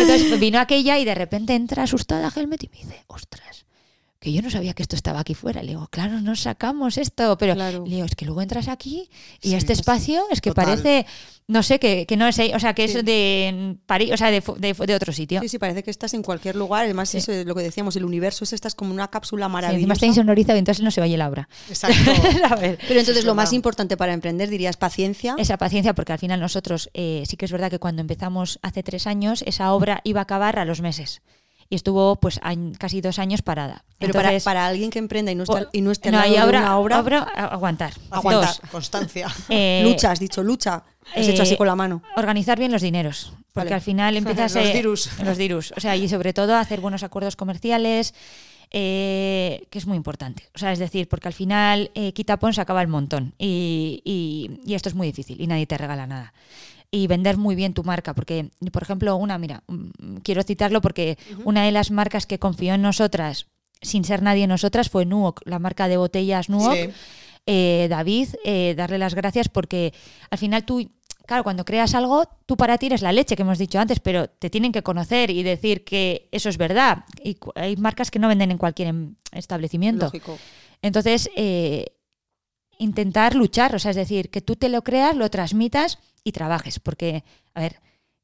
[0.00, 3.66] entonces vino aquella y de repente entra asustada Helmet y me dice, ostras,
[4.22, 5.62] que yo no sabía que esto estaba aquí fuera.
[5.62, 7.84] Le digo, claro, no sacamos esto, pero Claro.
[7.84, 9.10] le digo, es que luego entras aquí
[9.42, 10.64] y Sí, este es- espacio es que total.
[10.66, 11.06] parece,
[11.48, 14.30] no sé, que, que no es, ahí, o sea, que es de París, o sea,
[14.30, 15.40] de, de, de otro sitio.
[15.40, 16.84] Sí, sí, parece que estás en cualquier lugar.
[16.84, 17.18] Además, Sí.
[17.18, 19.76] eso es lo que decíamos, el universo es estás como una cápsula maravillosa.
[19.80, 21.48] encima está insonorizado y entonces no se oye la obra.
[21.68, 21.96] Exacto.
[22.48, 22.78] A ver.
[22.86, 23.56] Pero entonces Es lo más verdad.
[23.56, 25.34] importante para emprender, dirías, paciencia.
[25.36, 28.84] esa paciencia, porque al final nosotros eh, sí que es verdad que cuando empezamos hace
[28.84, 31.22] tres años, esa obra iba a acabar a los meses.
[31.72, 33.82] Y estuvo pues añ- casi dos años parada.
[33.98, 36.18] Pero para, Entonces, para alguien que emprenda y no, está, y no esté al no,
[36.20, 37.94] lado y de ahora- una obra, obra, aguantar.
[38.10, 39.28] Aguantar, Dos, constancia.
[39.48, 40.82] eh, lucha, has dicho lucha.
[41.16, 42.02] Has hecho eh, así con la mano.
[42.16, 43.32] Organizar bien los dineros.
[43.54, 43.74] Porque Vale.
[43.76, 45.08] al final empiezas Los eh, dirus.
[45.24, 45.72] los dirus.
[45.74, 48.12] O sea, y sobre todo hacer buenos acuerdos comerciales.
[48.70, 50.48] eh, que es muy importante.
[50.54, 53.32] O sea, es decir, porque al final eh, quita pon se acaba el montón.
[53.38, 56.32] Y, y- y esto es muy difícil y nadie te regala nada.
[56.94, 58.14] Y vender muy bien tu marca.
[58.14, 62.74] Porque, por ejemplo, una, mira, mm, quiero citarlo porque una de las marcas que confió
[62.74, 63.46] en nosotras,
[63.80, 66.74] sin ser nadie nosotras, fue Nuoc, la marca de botellas Nuoc.
[66.74, 66.90] Sí.
[67.46, 69.92] Eh, David, eh, darle las gracias porque
[70.30, 70.88] al final tú,
[71.26, 74.28] claro, cuando creas algo, tú para ti eres la leche que hemos dicho antes, pero
[74.28, 77.04] te tienen que conocer y decir que eso es verdad.
[77.24, 80.04] Y hay marcas que no venden en cualquier em- establecimiento.
[80.04, 80.38] Lógico.
[80.82, 81.86] Entonces, eh,
[82.78, 86.78] intentar luchar, o sea, es decir, que tú te lo creas, lo transmitas y trabajes,
[86.80, 87.76] porque, a ver,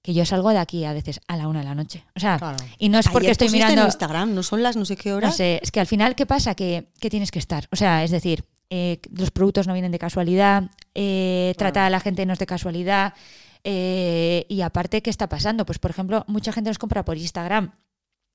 [0.02, 2.04] que yo salgo de aquí a veces a la una de la noche.
[2.16, 2.56] O sea, Claro.
[2.78, 3.80] y no es porque Ayer estoy mirando...
[3.82, 5.30] en Instagram, no son las no sé qué horas.
[5.32, 6.54] No sé, es que al final, ¿qué pasa?
[6.54, 7.66] Que, que tienes que estar.
[7.72, 12.00] O sea, es decir, eh, los productos no vienen de casualidad, eh, tratar a la
[12.00, 13.14] gente no es de casualidad.
[13.64, 15.66] eh, y aparte, ¿qué está pasando?
[15.66, 17.72] Pues, por ejemplo, mucha gente nos compra por Instagram.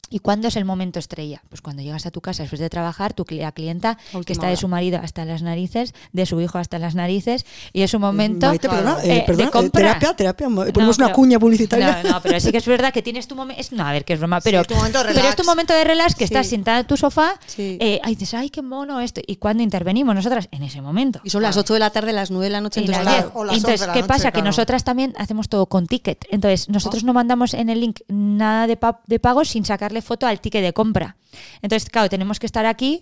[0.10, 1.42] ¿Y cuándo es el momento estrella?
[1.50, 4.58] Pues cuando llegas a tu casa después de trabajar, tu la clienta que está de
[4.58, 8.48] su marido hasta las narices, de su hijo hasta las narices, y es un momento
[8.48, 9.82] Maite, perdona, eh, eh, perdona, de compra.
[9.82, 10.48] terapia, terapia.
[10.48, 12.04] Ponemos No, una pero- cuña publicitaria.
[12.04, 13.64] No, no, pero sí que es verdad que tienes tu momento.
[13.72, 15.74] No, a ver, que es broma, pero, es tu momento de pero es tu momento
[15.74, 16.34] de relax que Sí.
[16.34, 17.40] estás sentada en tu sofá.
[17.48, 17.78] Sí.
[17.82, 19.20] Eh, ahí dices, ay, qué mono esto.
[19.26, 20.48] ¿Y cuándo intervenimos nosotras?
[20.52, 21.22] En ese momento.
[21.24, 22.82] Y son las 8 de la tarde, las 9 de la noche.
[22.82, 23.36] Y entonces, las claro, 10.
[23.42, 24.32] o las Entonces, 11 de la ¿qué noche, pasa?
[24.32, 26.26] Que nosotras también hacemos todo con ticket.
[26.30, 30.28] Entonces, nosotros no mandamos en el link nada de, pa- de pago sin sacarle foto
[30.28, 31.16] al ticket de compra.
[31.62, 33.02] Entonces, claro, tenemos que estar aquí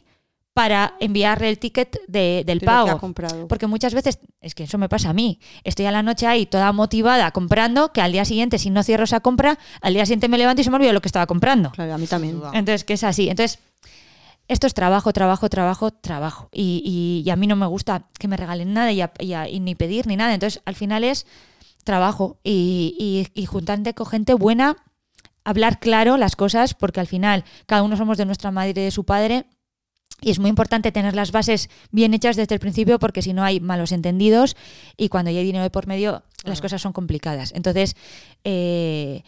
[0.54, 3.00] para enviarle el ticket de- del De lo que ha pago.
[3.00, 3.48] comprado.
[3.48, 6.46] Porque muchas veces, es que eso me pasa a mí, estoy a la noche ahí
[6.46, 10.28] toda motivada comprando, que al día siguiente, si no cierro esa compra, al día siguiente
[10.28, 11.72] me levanto y se me olvidó lo que estaba comprando.
[11.72, 12.42] Claro, a mí también.
[12.54, 13.30] Entonces, que es así.
[13.30, 13.60] Entonces,
[14.50, 16.50] esto es trabajo, trabajo, trabajo, trabajo.
[16.52, 19.32] Y, y- y a mí no me gusta que me regalen nada y, a- y
[19.34, 20.34] a- y ni pedir ni nada.
[20.34, 21.26] Entonces, al final es
[21.86, 22.94] trabajo y,
[23.34, 24.76] y, y juntarte con gente buena,
[25.44, 28.92] hablar claro las cosas, porque al final cada uno somos de nuestra madre y de
[28.92, 29.46] su padre.
[30.24, 33.44] Y es muy importante tener las bases bien hechas desde el principio porque si no
[33.44, 34.56] hay malos entendidos
[34.96, 37.52] y cuando ya hay dinero de por medio las cosas son complicadas.
[37.56, 37.96] Entonces,
[38.44, 39.24] eh,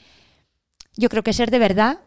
[0.95, 1.99] yo creo que ser de verdad,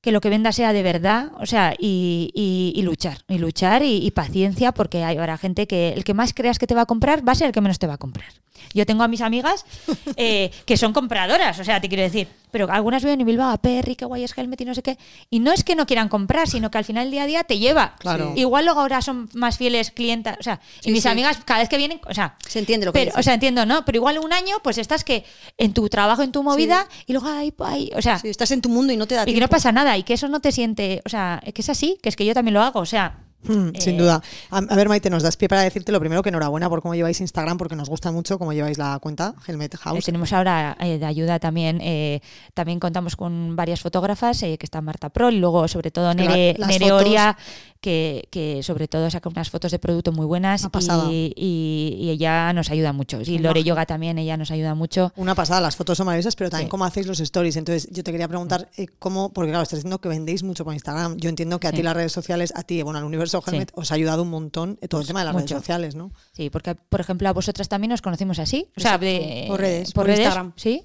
[0.00, 3.82] que lo que venda sea de verdad, o sea, y, y- y luchar, y luchar
[3.84, 6.82] y, y paciencia porque hay habrá gente que el que más creas que te va
[6.82, 8.28] a comprar va a ser el que menos te va a comprar.
[8.74, 9.64] Yo tengo a mis amigas
[10.16, 13.56] eh, que son compradoras, o sea, te quiero decir, pero algunas viven en Bilbao, a
[13.56, 14.96] Perry, qué guay es Helmet y no sé qué.
[15.30, 17.44] Y no es que no quieran comprar, sino que al final el día a día
[17.44, 17.96] te lleva.
[17.98, 18.32] Claro.
[18.36, 21.08] Igual luego ahora son más fieles clientas, o sea, y Sí, mis sí.
[21.08, 23.20] amigas cada vez que vienen, o sea, Se entiende lo que pero, dices.
[23.20, 23.84] o sea, entiendo, ¿no?
[23.84, 25.24] Pero igual un año, pues estás que
[25.58, 28.60] en tu trabajo, en tu movida, y luego, ay, ay, o sea, Sí, estás en
[28.60, 30.40] tu mundo y no te da y que no pasa nada, y que eso no
[30.40, 32.86] te siente, o sea, que es así, que es que yo también lo hago, o
[32.86, 34.22] sea, Mm, sin Eh, duda.
[34.50, 36.94] A, a ver, Maite, nos das pie para decirte lo primero que enhorabuena por cómo
[36.94, 40.04] lleváis Instagram, porque nos gusta mucho cómo lleváis la cuenta Helmet eh, House.
[40.04, 42.20] tenemos ahora eh, de ayuda también, eh,
[42.54, 46.54] también contamos con varias fotógrafas, eh, que está Marta Pro, y luego sobre todo Nere,
[46.58, 47.36] la- Nere Oria,
[47.84, 50.66] que, que sobre todo saca unas fotos de producto muy buenas
[51.10, 53.20] y, y- y ella nos ayuda mucho.
[53.20, 53.62] Y Lore.
[53.62, 55.12] Yoga también, ella nos ayuda mucho.
[55.16, 56.70] Una pasada, las fotos son maravillosas, pero también Sí.
[56.70, 57.56] cómo hacéis los stories.
[57.56, 60.72] Entonces, yo te quería preguntar eh, cómo, porque claro, estás diciendo que vendéis mucho por
[60.72, 61.16] Instagram.
[61.18, 61.76] Yo entiendo que a Sí.
[61.76, 63.50] ti las redes sociales, a ti, bueno, al universo Sí.
[63.50, 66.10] Helmet, os ha ayudado un montón eh, todo el tema de las redes sociales, ¿no?
[66.32, 68.66] Sí, porque, por ejemplo, a vosotras también os conocimos así.
[68.76, 70.52] O sea, de- Por redes, por por redes, Instagram.
[70.56, 70.82] Sí.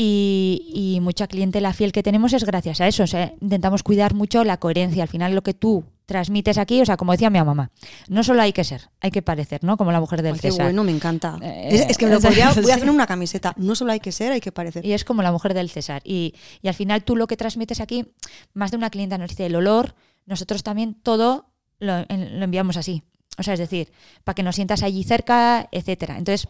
[0.00, 3.02] Y, y mucha clientela fiel que tenemos es gracias a eso.
[3.02, 5.02] O sea, intentamos cuidar mucho la coherencia.
[5.02, 7.72] Al final, lo que tú transmites aquí, o sea, como decía mi mamá,
[8.06, 9.76] no solo hay que ser, hay que parecer, ¿no?
[9.76, 10.66] Como la mujer del Ay, qué César.
[10.66, 11.36] bueno, me encanta.
[11.42, 13.54] Eh, es, es que me lo podría, voy a hacer una camiseta.
[13.56, 14.86] No solo hay que ser, hay que parecer.
[14.86, 16.00] Y es como la mujer del César.
[16.04, 16.32] Y,
[16.62, 18.06] y al final tú lo que transmites aquí,
[18.54, 19.96] más de una clienta nos dice el olor,
[20.26, 23.02] nosotros también todo lo, lo enviamos así.
[23.36, 23.90] O sea, es decir,
[24.22, 26.18] para que nos sientas allí cerca, etcétera.
[26.18, 26.48] Entonces,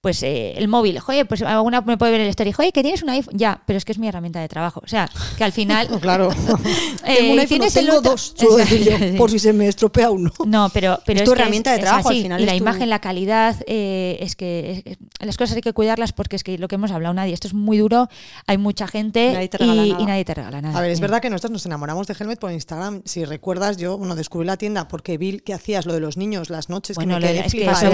[0.00, 3.02] pues eh, el móvil, oye, pues alguna me puede ver el story, oye, que tienes
[3.02, 4.80] un iPhone, ya, pero es que es mi herramienta de trabajo.
[4.84, 5.88] O sea, que al final.
[6.00, 6.30] Claro.
[7.04, 9.66] eh, tengo un iPhone, no tengo otro- dos, suelo decir yo, por si se me
[9.66, 10.30] estropea uno.
[10.46, 12.88] No, pero, pero Es tu herramienta de es trabajo, al final Y la tu- imagen,
[12.88, 16.76] la calidad, eh, es que las cosas hay que cuidarlas porque es que lo que
[16.76, 18.08] hemos hablado, nadie, esto es muy duro,
[18.46, 20.78] hay mucha gente Nadie y, nadie te regala nada.
[20.78, 21.02] A ver, es Sí.
[21.02, 23.02] verdad que nosotros nos enamoramos de Helmet por Instagram.
[23.04, 26.50] Si recuerdas, yo bueno, descubrí la tienda porque vi que hacías lo de los niños
[26.50, 27.88] las noches Bueno, que me quedé es que Pasé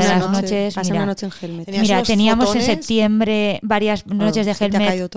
[0.92, 1.64] una noche, en Helmet.
[1.66, 5.10] Tenías Teníamos en septiembre varias noches de Helmet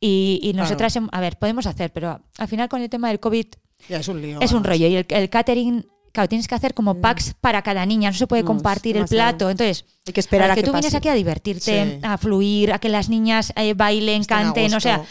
[0.00, 0.64] y, y Claro.
[0.64, 3.46] nosotras, a ver, podemos hacer, pero al final con el tema del COVID
[3.88, 4.40] Ya es un lío.
[4.40, 4.66] es un además.
[4.66, 5.86] rollo y el, el catering...
[6.12, 9.06] Claro, tienes que hacer como packs para cada niña, no se puede No, compartir el
[9.06, 9.50] plato.
[9.50, 10.96] Entonces, Hay que esperar a que que tú vienes pase.
[10.98, 11.98] aquí a divertirte, Sí.
[12.04, 15.02] a fluir, a que las niñas eh, bailen, canten, o sea.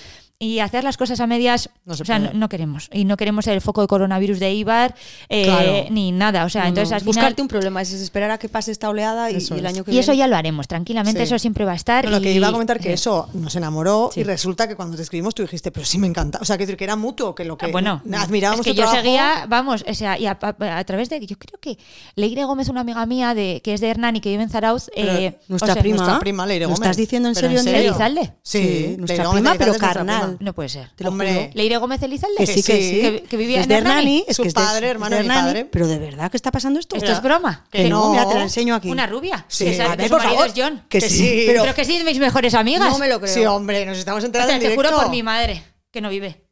[0.43, 2.89] Y hacer las cosas a medias, No se o sea, no, no queremos.
[2.91, 4.95] Y no queremos el foco de coronavirus de Ibar,
[5.29, 5.73] eh, Claro.
[5.91, 6.45] ni nada.
[6.45, 7.13] O sea, No, entonces no, al final.
[7.15, 9.83] Buscarte un problema, es esperar a que pase esta oleada y, Eso y el año
[9.83, 11.23] que Y eso viene- ya lo haremos, tranquilamente, Sí.
[11.23, 12.09] eso siempre va a estar.
[12.09, 12.93] Lo que y- iba a comentar que sí.
[12.93, 14.21] eso nos enamoró Sí.
[14.21, 16.39] y resulta que cuando te escribimos tú dijiste, pero sí me encanta.
[16.41, 18.71] O sea, que, decir que era mutuo, que lo que Ah, bueno, admirábamos es que
[18.71, 19.01] tu yo trabajo.
[19.01, 21.77] seguía, vamos, o sea, y a, a- a través de, yo creo que
[22.15, 24.89] Leire Gómez, una amiga mía de que es de Hernán y que vive en Zarauz,
[24.95, 25.97] eh, nuestra o sea, prima.
[25.97, 26.81] Nuestra prima Leire ¿Lo Gómez.
[26.81, 28.33] estás diciendo en serio, ¿De Elizalde?
[28.41, 30.32] Sí, Sí, nuestra prima, pero carnal.
[30.39, 30.89] No puede ser.
[30.95, 31.49] Te lo Hombre, juro.
[31.53, 33.01] Leire Gómez Elizalde, Que sí, que sí.
[33.01, 33.95] que, que vivía es en de Hernani.
[33.99, 35.65] Hernani, es Su que es de- padre, es hermano de de mi Hernani, padre.
[35.65, 36.95] Pero de verdad que está pasando esto.
[36.95, 37.65] Esto es broma.
[37.71, 38.11] Que no.
[38.11, 38.89] mira, te lo enseño aquí.
[38.91, 39.45] Una rubia.
[39.47, 39.65] Sí.
[39.65, 40.47] Que, A ver, por favor.
[40.47, 40.83] es John.
[40.89, 41.43] Que Que sí, sí.
[41.47, 42.89] pero, Pero que sí, de mis mejores amigas.
[42.89, 43.33] no me lo creo.
[43.33, 44.89] Sí, hombre, nos estamos O enterando sea, en te directo.
[44.89, 46.43] juro por mi madre, que no vive.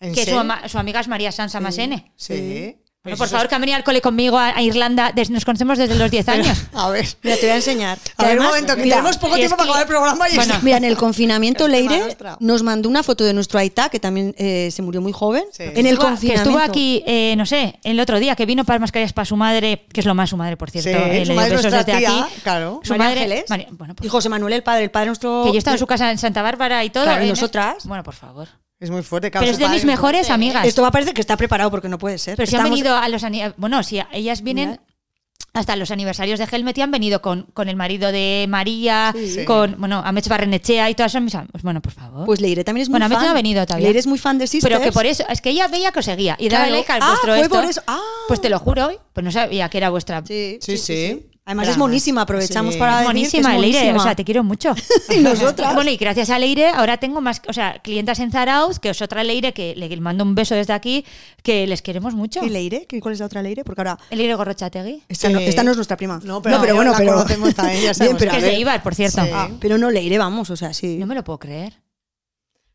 [0.00, 0.40] ¿En Que su, serio?
[0.40, 2.12] ama- su amiga es María Sansa Masene.
[2.16, 2.76] Sí.
[3.02, 5.12] Pues por favor, es- que han venido al cole conmigo a, a Irlanda.
[5.30, 6.58] nos conocemos desde los 10 años.
[6.74, 7.06] A ver.
[7.22, 7.98] Mira, te voy a enseñar.
[8.18, 10.52] A ver, un momento, que mira, tenemos poco tiempo para acabar el programa y Bueno,
[10.52, 14.34] está- Mira, en el confinamiento, Leire nos mandó una foto de nuestro Aita, que también
[14.36, 15.44] eh, se murió muy joven.
[15.50, 15.62] Sí.
[15.62, 16.50] En el Estuvo- que confinamiento.
[16.50, 19.86] estuvo aquí, eh, no sé, el otro día, que vino para mascarillas para su madre,
[19.90, 20.90] que es lo más su madre, por cierto.
[20.90, 22.34] Sí, eh, su madre nuestra desde tía, aquí.
[22.42, 22.80] claro.
[22.84, 23.20] Su María madre.
[23.20, 23.44] Ángeles.
[23.48, 25.44] María- bueno, pues, Y José Manuel, el padre, el padre nuestro.
[25.46, 27.04] que yo estaba en su casa en Santa Bárbara y todo.
[27.04, 27.86] Claro, y nosotras.
[27.86, 28.48] Bueno, por favor.
[28.80, 30.66] Es muy fuerte, claro, Pero es de mis mejores amigas.
[30.66, 32.36] Esto va a parecer que está preparado porque no puede ser.
[32.36, 33.22] Pero si han venido a los
[33.58, 34.80] bueno, si ellas vienen
[35.52, 39.44] hasta los aniversarios de Helmet y han venido con, con el marido de María, Sí.
[39.44, 42.24] con bueno, Amech Barrenechea y todas son mis am- pues bueno, por favor.
[42.24, 43.24] Pues Leire también es muy Bueno, fan.
[43.24, 43.84] no ha venido todavía.
[43.88, 44.72] Leire es muy fan de Sisters.
[44.72, 46.76] pero que por eso, es que ella veía que os seguía y daba Claro.
[46.78, 47.54] like al Ah, vuestro fue esto.
[47.54, 47.82] por eso.
[47.88, 48.00] Ah.
[48.28, 50.22] Pues te lo juro, pues no sabía que era vuestra.
[50.24, 50.94] Sí, Sí, sí.
[50.94, 53.78] Ahí Además es monísima, aprovechamos para Es decir que es monísima, Leire.
[53.78, 54.00] monísima.
[54.00, 54.74] O sea, te quiero mucho.
[55.10, 55.74] Y nosotras.
[55.74, 59.02] Bueno, y gracias a Leire ahora tengo más, o sea, clientas en Zarauz, que es
[59.02, 61.04] otra Leire que le mando un beso desde aquí,
[61.42, 62.44] que les queremos mucho.
[62.44, 62.86] ¿Y Leire?
[62.86, 63.64] ¿Qué- ¿Cuál es la otra Leire?
[63.64, 63.98] Porque ahora...
[64.10, 65.02] Leire Gorrochategui.
[65.08, 65.34] Esta, Sí.
[65.34, 66.20] no, esta no es nuestra prima.
[66.22, 67.14] No, pero bueno, la pero...
[67.14, 68.58] conocemos también, ya sabemos pero Que es de.
[68.58, 69.22] Ibar, por cierto.
[69.24, 69.30] Sí.
[69.32, 70.96] Ah, pero no Leire, vamos, o sea, sí.
[70.98, 71.74] No me lo puedo creer.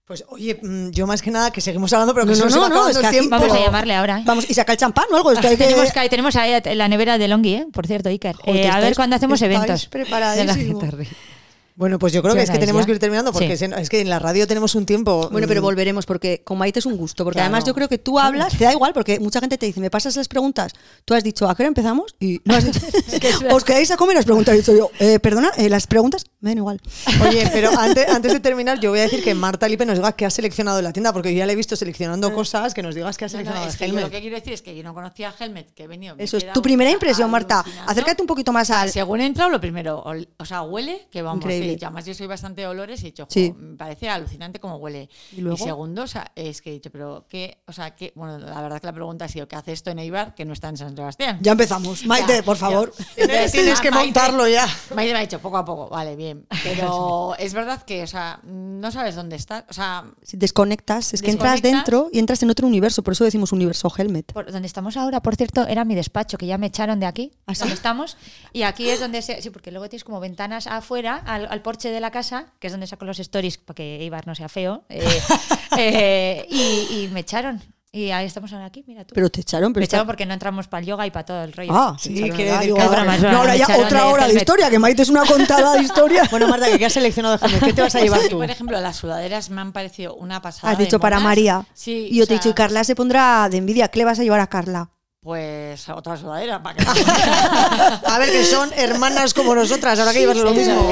[0.06, 2.88] Pues oye, mm, yo más que nada que seguimos hablando, pero que No, no, no,
[2.90, 3.28] es que aquí-.
[3.28, 4.20] Vamos a llamarle ahora.
[4.20, 4.24] ¿eh?
[4.24, 5.32] Vamos, y saca el champán o algo.
[5.32, 5.64] Esto hay que...
[5.66, 7.68] Tenemos, que- tenemos ahí la nevera de Longi, ¿eh?
[7.74, 8.36] por cierto, Iker.
[8.36, 9.90] Joder, Eh, a ver cuándo hacemos eventos.
[11.76, 11.80] De.
[11.80, 12.86] Bueno, pues yo creo ¿Qué que es que tenemos ya?
[12.86, 13.66] que ir terminando porque Sí.
[13.78, 15.30] es que en la radio tenemos un tiempo.
[15.32, 17.24] Bueno, pero mm, volveremos porque con Maite es un gusto.
[17.24, 17.48] Porque Claro.
[17.48, 19.90] además yo creo que tú hablas, te da igual, porque mucha gente te dice, me
[19.90, 20.72] pasas las preguntas.
[21.04, 22.16] Tú has dicho, ¿a qué hora empezamos?
[22.20, 22.80] Y no has dicho,
[23.52, 24.54] ¿os quedáis a comer las preguntas?
[24.54, 26.82] He dicho yo, eh, perdona, eh, las preguntas me dan igual.
[27.28, 30.14] Oye, pero antes, antes de terminar, yo voy a decir que Marta Lipe nos diga
[30.14, 32.84] qué ha seleccionado en la tienda, porque yo ya le he visto seleccionando cosas, que
[32.84, 34.54] nos digas qué ha No, no, seleccionado es de que yo lo que quiero decir
[34.54, 36.16] es que yo no conocía a Helmet, que he venido.
[36.20, 37.60] Eso es tu primera impresión, Marta.
[37.60, 37.92] alucinando.
[37.92, 38.90] Acércate un poquito más al...
[38.90, 40.04] Según he entrado, lo primero,
[40.38, 41.65] o sea, huele, que vamos, Increíble.
[41.78, 43.52] Que además yo soy bastante de olores y he dicho, Sí.
[43.54, 45.10] "Jo, me parece alucinante cómo huele.
[45.32, 45.58] ¿Y luego?
[45.58, 48.80] segundo, o sea, es que he dicho, pero qué, o sea, que, bueno, la verdad
[48.80, 50.96] que la pregunta ha sido, ¿qué hace esto en Eibar que no está en San
[50.96, 51.40] Sebastián?
[51.42, 52.06] Ya empezamos.
[52.06, 52.94] Maite, Ya, por favor.
[53.16, 54.68] Tienes- tienes que Maite- montarlo ya.
[54.96, 56.46] Maite me ha dicho poco a poco, vale, bien.
[56.64, 59.66] Pero es verdad que, o sea, no sabes dónde está.
[59.70, 63.04] O sea, Si desconectas, es que entras dentro y entras en otro universo.
[63.04, 64.32] Por eso decimos universo Helmet.
[64.34, 67.32] Por donde estamos ahora, por cierto, era mi despacho, que ya me echaron de aquí,
[67.46, 67.60] ¿Ah, sí?
[67.60, 68.18] donde estamos.
[68.54, 69.42] Y aquí es donde se.
[69.42, 72.74] Sí, porque luego tienes como ventanas afuera, al, al porche de la casa, que es
[72.74, 74.84] donde saco los stories para que Ibar no sea feo.
[74.90, 75.02] eh,
[75.78, 77.62] eh, y, y me echaron.
[77.92, 79.16] Y ahí estamos ahora aquí, mira tú.
[79.16, 81.26] Pero te echaron, pero me está- echaron porque no entramos para el yoga y para
[81.26, 81.72] todo el rollo.
[81.74, 82.30] Ah, Sí,
[82.72, 85.76] otra más, no, ahora ya otra de hora de historia, que Maite es una contada
[85.78, 86.24] de historia.
[86.30, 87.40] Bueno, Marta, que ¿qué has seleccionado?
[87.64, 88.38] ¿Qué te vas a llevar tú?
[88.40, 90.74] por ejemplo, las sudaderas me han parecido una pasada.
[90.74, 91.22] Has de dicho para.
[91.22, 91.66] María.
[91.74, 92.10] Sí.
[92.12, 93.88] y yo o te he dicho, y Carla se pondrá de envidia.
[93.88, 94.90] ¿Qué le vas a llevar a Carla?
[95.26, 96.86] Pues otra sudadera, para que
[98.06, 100.88] A ver, que son hermanas como nosotras, ahora que llevarlo lo mismo.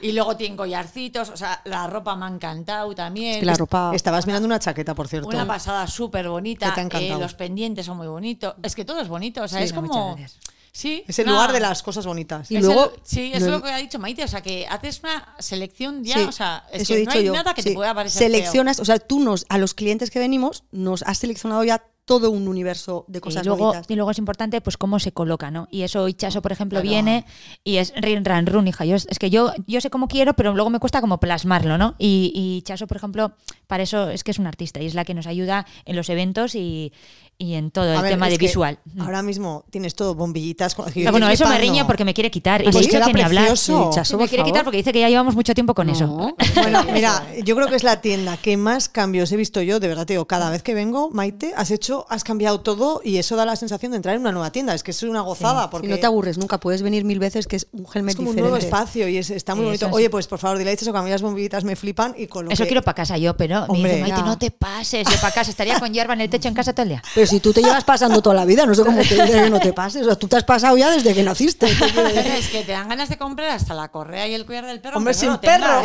[0.00, 3.40] Y luego tienen collarcitos, o sea, la ropa me ha encantado también.
[3.40, 3.92] Que la ropa...
[3.94, 5.28] Estabas mirando una chaqueta, por cierto.
[5.28, 6.72] Una pasada súper bonita.
[6.72, 7.18] Te ha encantado.
[7.18, 8.54] eh, los pendientes son muy bonitos.
[8.62, 9.42] Es que todo es bonito.
[9.42, 10.16] O sea, Sí, es como.
[10.72, 11.04] Sí.
[11.06, 12.50] Es el lugar de las cosas bonitas.
[12.50, 14.24] Y Es luego- el- sí, eso es lo- que ha dicho Maite.
[14.24, 16.14] O sea, que haces una selección ya.
[16.14, 17.32] Sí, o sea, es eso que he no hay yo.
[17.34, 17.68] nada que Sí.
[17.68, 18.18] te pueda parecer.
[18.18, 18.28] feo.
[18.30, 22.30] Seleccionas, o sea, tú nos, a los clientes que venimos, nos has seleccionado ya todo
[22.30, 23.86] un universo de cosas y luego, bonitas.
[23.88, 25.68] y luego es importante pues cómo se coloca, ¿no?
[25.70, 27.24] Y eso Ichaso, por ejemplo, viene
[27.64, 28.84] y es rin ran run, hija.
[28.84, 31.94] Yo, es que yo, yo sé cómo quiero, pero luego me cuesta como plasmarlo, ¿no?
[31.98, 33.32] Y, y Ichaso, por ejemplo,
[33.66, 36.08] para eso es que es un artista y es la que nos ayuda en los
[36.10, 36.92] eventos y,
[37.36, 38.78] y en todo A el ver, tema de visual.
[39.00, 40.74] Ahora mismo tienes todo bombillitas.
[40.74, 42.60] con- bueno, eso me riñe porque me quiere quitar.
[42.60, 43.50] Y Pues le he dicho queda que ni hablar.
[44.18, 46.06] me quiere quitar porque dice que ya llevamos mucho tiempo con eso.
[46.06, 46.36] No.
[46.54, 49.88] Bueno, mira, yo creo que es la tienda que más cambios he visto yo, de
[49.88, 53.36] verdad te digo, cada vez que vengo, Maite, has hecho, has cambiado todo y eso
[53.36, 54.74] da la sensación de entrar en una nueva tienda.
[54.74, 57.56] Es que es una gozada porque no te aburres nunca, puedes venir mil veces, que
[57.56, 59.86] es un helmet es como un nuevo espacio y es- está muy bonito.
[59.88, 59.92] es.
[59.92, 62.44] Oye, pues por favor, dile eso que a mí las bombillitas me flipan y con
[62.46, 65.06] lo Eso que- quiero para casa yo, pero me Hombre, dice, Maite, no te pases.
[65.10, 67.02] Yo para casa estaría con hierba en el techo en casa todo el día.
[67.24, 69.50] Pero si tú te llevas pasando toda la vida, no sé cómo te dices que
[69.50, 70.02] no te pases.
[70.02, 71.66] O sea, tú te has pasado ya desde que naciste.
[72.34, 74.98] Es que te dan ganas de comprar hasta la correa y el collar del perro.
[74.98, 75.82] Hombre, sin no perro.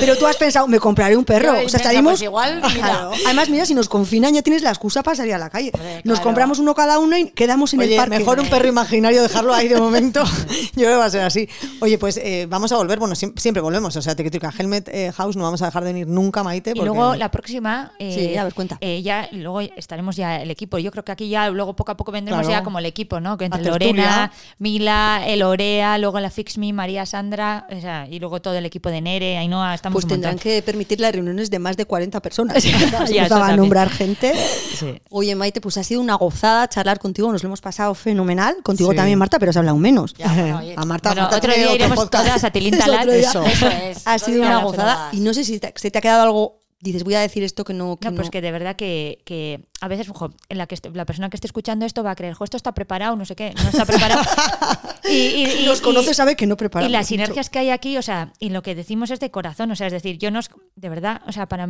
[0.00, 1.52] Pero tú has pensado, me compraré un perro.
[1.64, 2.12] O sea, estaríamos.
[2.12, 2.74] pues igual, mira.
[2.86, 3.10] Claro.
[3.26, 5.70] Además, mira, si nos confinan, ya tienes la excusa para salir a la calle.
[5.74, 6.22] Hombre, Nos claro.
[6.24, 8.18] compramos uno cada uno y quedamos en Oye, el parque.
[8.18, 10.24] mejor un perro imaginario dejarlo ahí de momento.
[10.74, 11.48] Yo creo que va a ser así.
[11.80, 12.98] Oye, pues eh, vamos a volver.
[12.98, 13.94] Bueno, siem- siempre, volvemos.
[13.96, 16.42] O sea, te que a Helmet eh, House no vamos a dejar de venir nunca,
[16.42, 16.72] Maite.
[16.74, 17.92] Y luego la próxima.
[17.98, 18.78] eh, Sí, a ver, cuenta.
[18.80, 20.78] eh, ya, luego estaremos ya el equipo.
[20.78, 22.60] Yo creo que aquí ya, luego poco a poco vendremos Claro.
[22.60, 23.36] ya como el equipo, ¿no?
[23.36, 24.32] Que entre La Lorena.
[24.58, 28.66] Mila, el Orea, luego la Fix Me, María Sandra, o sea, y luego todo el
[28.66, 32.20] equipo de Nere, Ainhoa, estamos Pues tendrán que permitir las reuniones de más de 40
[32.20, 32.64] personas.
[33.04, 34.32] Sí, empezaba a nombrar gente.
[34.74, 35.00] Sí.
[35.10, 37.30] Oye, Maite, pues ha sido una gozada charlar contigo.
[37.30, 38.56] Nos lo hemos pasado fenomenal.
[38.62, 40.14] Contigo también, Marta, pero has hablado menos.
[40.14, 42.94] Ya, bueno, oye, a Marta, Bueno, Marta otro día iremos todas a Eso.
[43.14, 43.44] Eso.
[43.44, 44.06] Eso es.
[44.06, 45.10] Ha sido una gozada.
[45.12, 46.63] Y no sé si te, se te ha quedado algo.
[46.84, 47.96] Dices, voy a decir esto que no.
[47.96, 48.16] Que No, no.
[48.18, 51.36] pues que de verdad que, que a veces ojo, en la que la persona que
[51.36, 53.86] esté escuchando esto va a creer, "Jo, esto está preparado, no sé qué, no está
[53.86, 54.20] preparado.
[55.08, 57.08] y, y- y- Nos conoce, y- sabe que no preparamos Y las mucho.
[57.08, 59.86] sinergias que hay aquí, o sea, y lo que decimos es de corazón, o sea,
[59.86, 61.68] es decir, yo nos, de verdad, o sea, para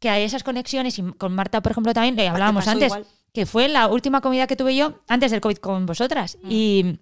[0.00, 3.06] que hay esas conexiones, y con Marta, por ejemplo, también le hablábamos pasó antes, igual.
[3.32, 6.38] que fue la última comida que tuve yo antes del COVID con vosotras.
[6.42, 6.48] Mm.
[6.50, 6.98] Y,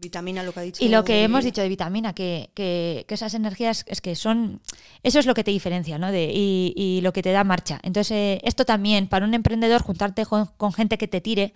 [0.00, 0.84] Vitamina, lo que ha dicho.
[0.84, 4.60] y lo que hemos dicho de vitamina, que, que- que esas energías es que son.
[5.02, 6.12] Eso es lo que te diferencia, ¿no?
[6.12, 7.80] De, y, y lo que te da marcha.
[7.82, 11.52] Entonces, eh, esto también, para un emprendedor, juntarte con, con gente que te tire,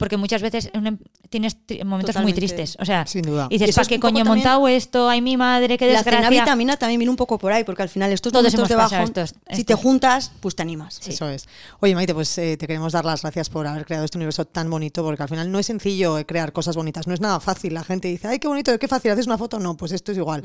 [0.00, 0.98] porque muchas veces un em-
[1.28, 2.76] tienes momentos muy tristes.
[2.80, 3.46] O sea, Sin duda.
[3.50, 5.08] y dices, ¿para qué coño he también- montado esto?
[5.08, 6.40] Ay, mi madre, qué La cena desgracia.
[6.42, 9.02] vitamina también viene un poco por ahí, porque al final estos Todos momentos de bajón,
[9.02, 9.66] estos- si estos.
[9.66, 11.00] te juntas, pues te animas.
[11.06, 11.46] Eso es.
[11.80, 14.70] Oye, Maite, pues eh, te queremos dar las gracias por haber creado este universo tan
[14.70, 17.74] bonito, porque al final no es sencillo eh, crear cosas bonitas, no es nada fácil.
[17.74, 19.58] La gente dice, ay, qué bonito, qué fácil, haces una foto.
[19.58, 20.42] No, pues esto es igual.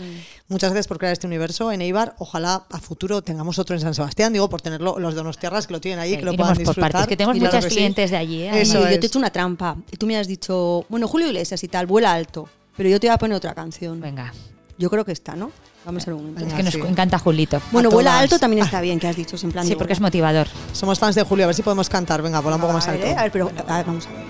[0.49, 2.15] Muchas gracias por crear este universo en Eibar.
[2.19, 5.79] Ojalá a futuro tengamos otro en San Sebastián, digo, por tenerlo los donostiarras que lo
[5.79, 6.91] tienen ahí, Sí, que lo puedan por disfrutar.
[6.91, 7.69] partes, que tenemos muchas sí.
[7.69, 8.41] clientes de allí.
[8.43, 8.61] ¿eh?
[8.61, 9.44] Eso yo te he hecho una trampa.
[9.91, 12.47] Y tú me has dicho, bueno, Julio Iglesias y tal, vuela alto.
[12.77, 13.99] Pero yo te voy a poner otra canción.
[14.01, 14.33] Venga,
[14.77, 15.51] Yo creo que está, ¿no?
[15.85, 16.47] Vamos a ver un momento.
[16.49, 16.79] Es que nos sí.
[16.81, 17.61] encanta Julito.
[17.71, 20.07] Bueno, vuela alto también está bien, que has dicho, en plan Sí, porque es vuela.
[20.07, 20.47] motivador.
[20.73, 22.21] Somos fans de Julio, a ver si podemos cantar.
[22.21, 23.05] Venga, vola un poco más alto.
[23.05, 24.25] a ver, pero a ver, vamos a ver.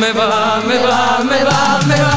[0.00, 2.13] Me va, me va, me va, me va.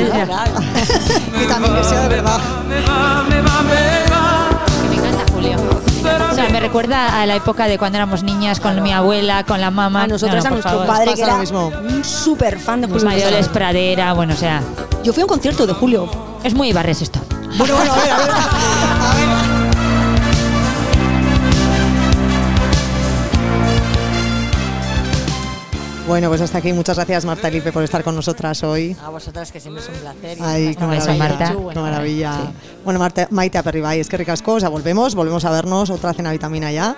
[0.00, 0.50] Es natural.
[1.42, 2.38] Y también que sea de verdad.
[2.68, 4.48] Me va, me va, me va.
[4.82, 5.56] Que me encanta Julio.
[6.30, 9.60] O sea, me recuerda a la época de cuando éramos niñas con mi abuela, con
[9.60, 10.02] la mamá.
[10.02, 10.86] A nosotras, No, no, a por nuestro favor.
[10.86, 11.66] padre, Pasa que lo era mismo.
[11.68, 13.48] un súper fan de Julio Iglesias.
[13.48, 14.60] Pradera, bueno, o sea,
[15.02, 16.08] Yo fui a un concierto de Julio.
[16.42, 17.20] es muy Ibarres esto.
[17.56, 18.30] Bueno, bueno, a ver, a ver.
[18.30, 18.34] A
[19.16, 19.33] ver.
[26.06, 26.72] Bueno, pues hasta aquí.
[26.72, 28.94] Muchas gracias, Marta Lipe, por estar con nosotras hoy.
[29.02, 30.38] A vosotras que siempre es un placer.
[30.42, 31.56] Ay, qué maravilla, Marta.
[31.72, 32.52] qué maravilla.
[32.84, 36.30] Bueno, Marta, Maite Aperribay, es que ricasco, o sea, volvemos, volvemos a vernos, otra cena
[36.30, 36.96] vitamina ya.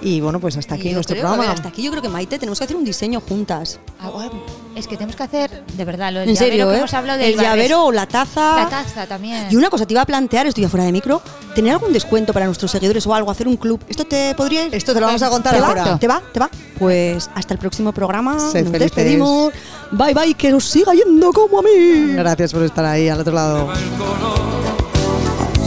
[0.00, 1.54] Y bueno, pues hasta aquí yo nuestro creo, a ver, programa.
[1.54, 3.80] hasta aquí yo creo que Maite tenemos que hacer un diseño juntas.
[4.00, 4.30] Ah, bueno,
[4.76, 6.78] Es que tenemos que hacer, de verdad, lo del En llavero serio, que ¿eh?
[6.78, 8.56] hemos hablado de El llavero o la taza.
[8.56, 9.46] La taza también.
[9.50, 11.22] Y una cosa, te iba a plantear, estoy ya fuera de micro,
[11.54, 13.80] tener algún descuento para nuestros seguidores o algo, hacer un club.
[13.88, 14.74] ¿Esto te podría ir?
[14.74, 15.68] Esto te lo vamos a contar ¿Te va?
[15.68, 15.98] ahora.
[15.98, 16.20] ¿Te va?
[16.32, 16.50] ¿Te va?
[16.78, 18.32] Pues hasta el próximo programa.
[18.40, 18.80] Sed Nos felices.
[18.80, 19.52] despedimos.
[19.92, 22.12] Bye bye, que nos siga yendo como a mí.
[22.14, 23.72] Gracias por estar ahí al otro lado.
[23.72, 24.38] el color,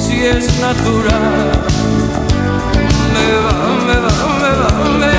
[0.06, 1.52] si es natural.
[3.14, 3.54] Me va,
[3.86, 5.17] me va, me va, me va.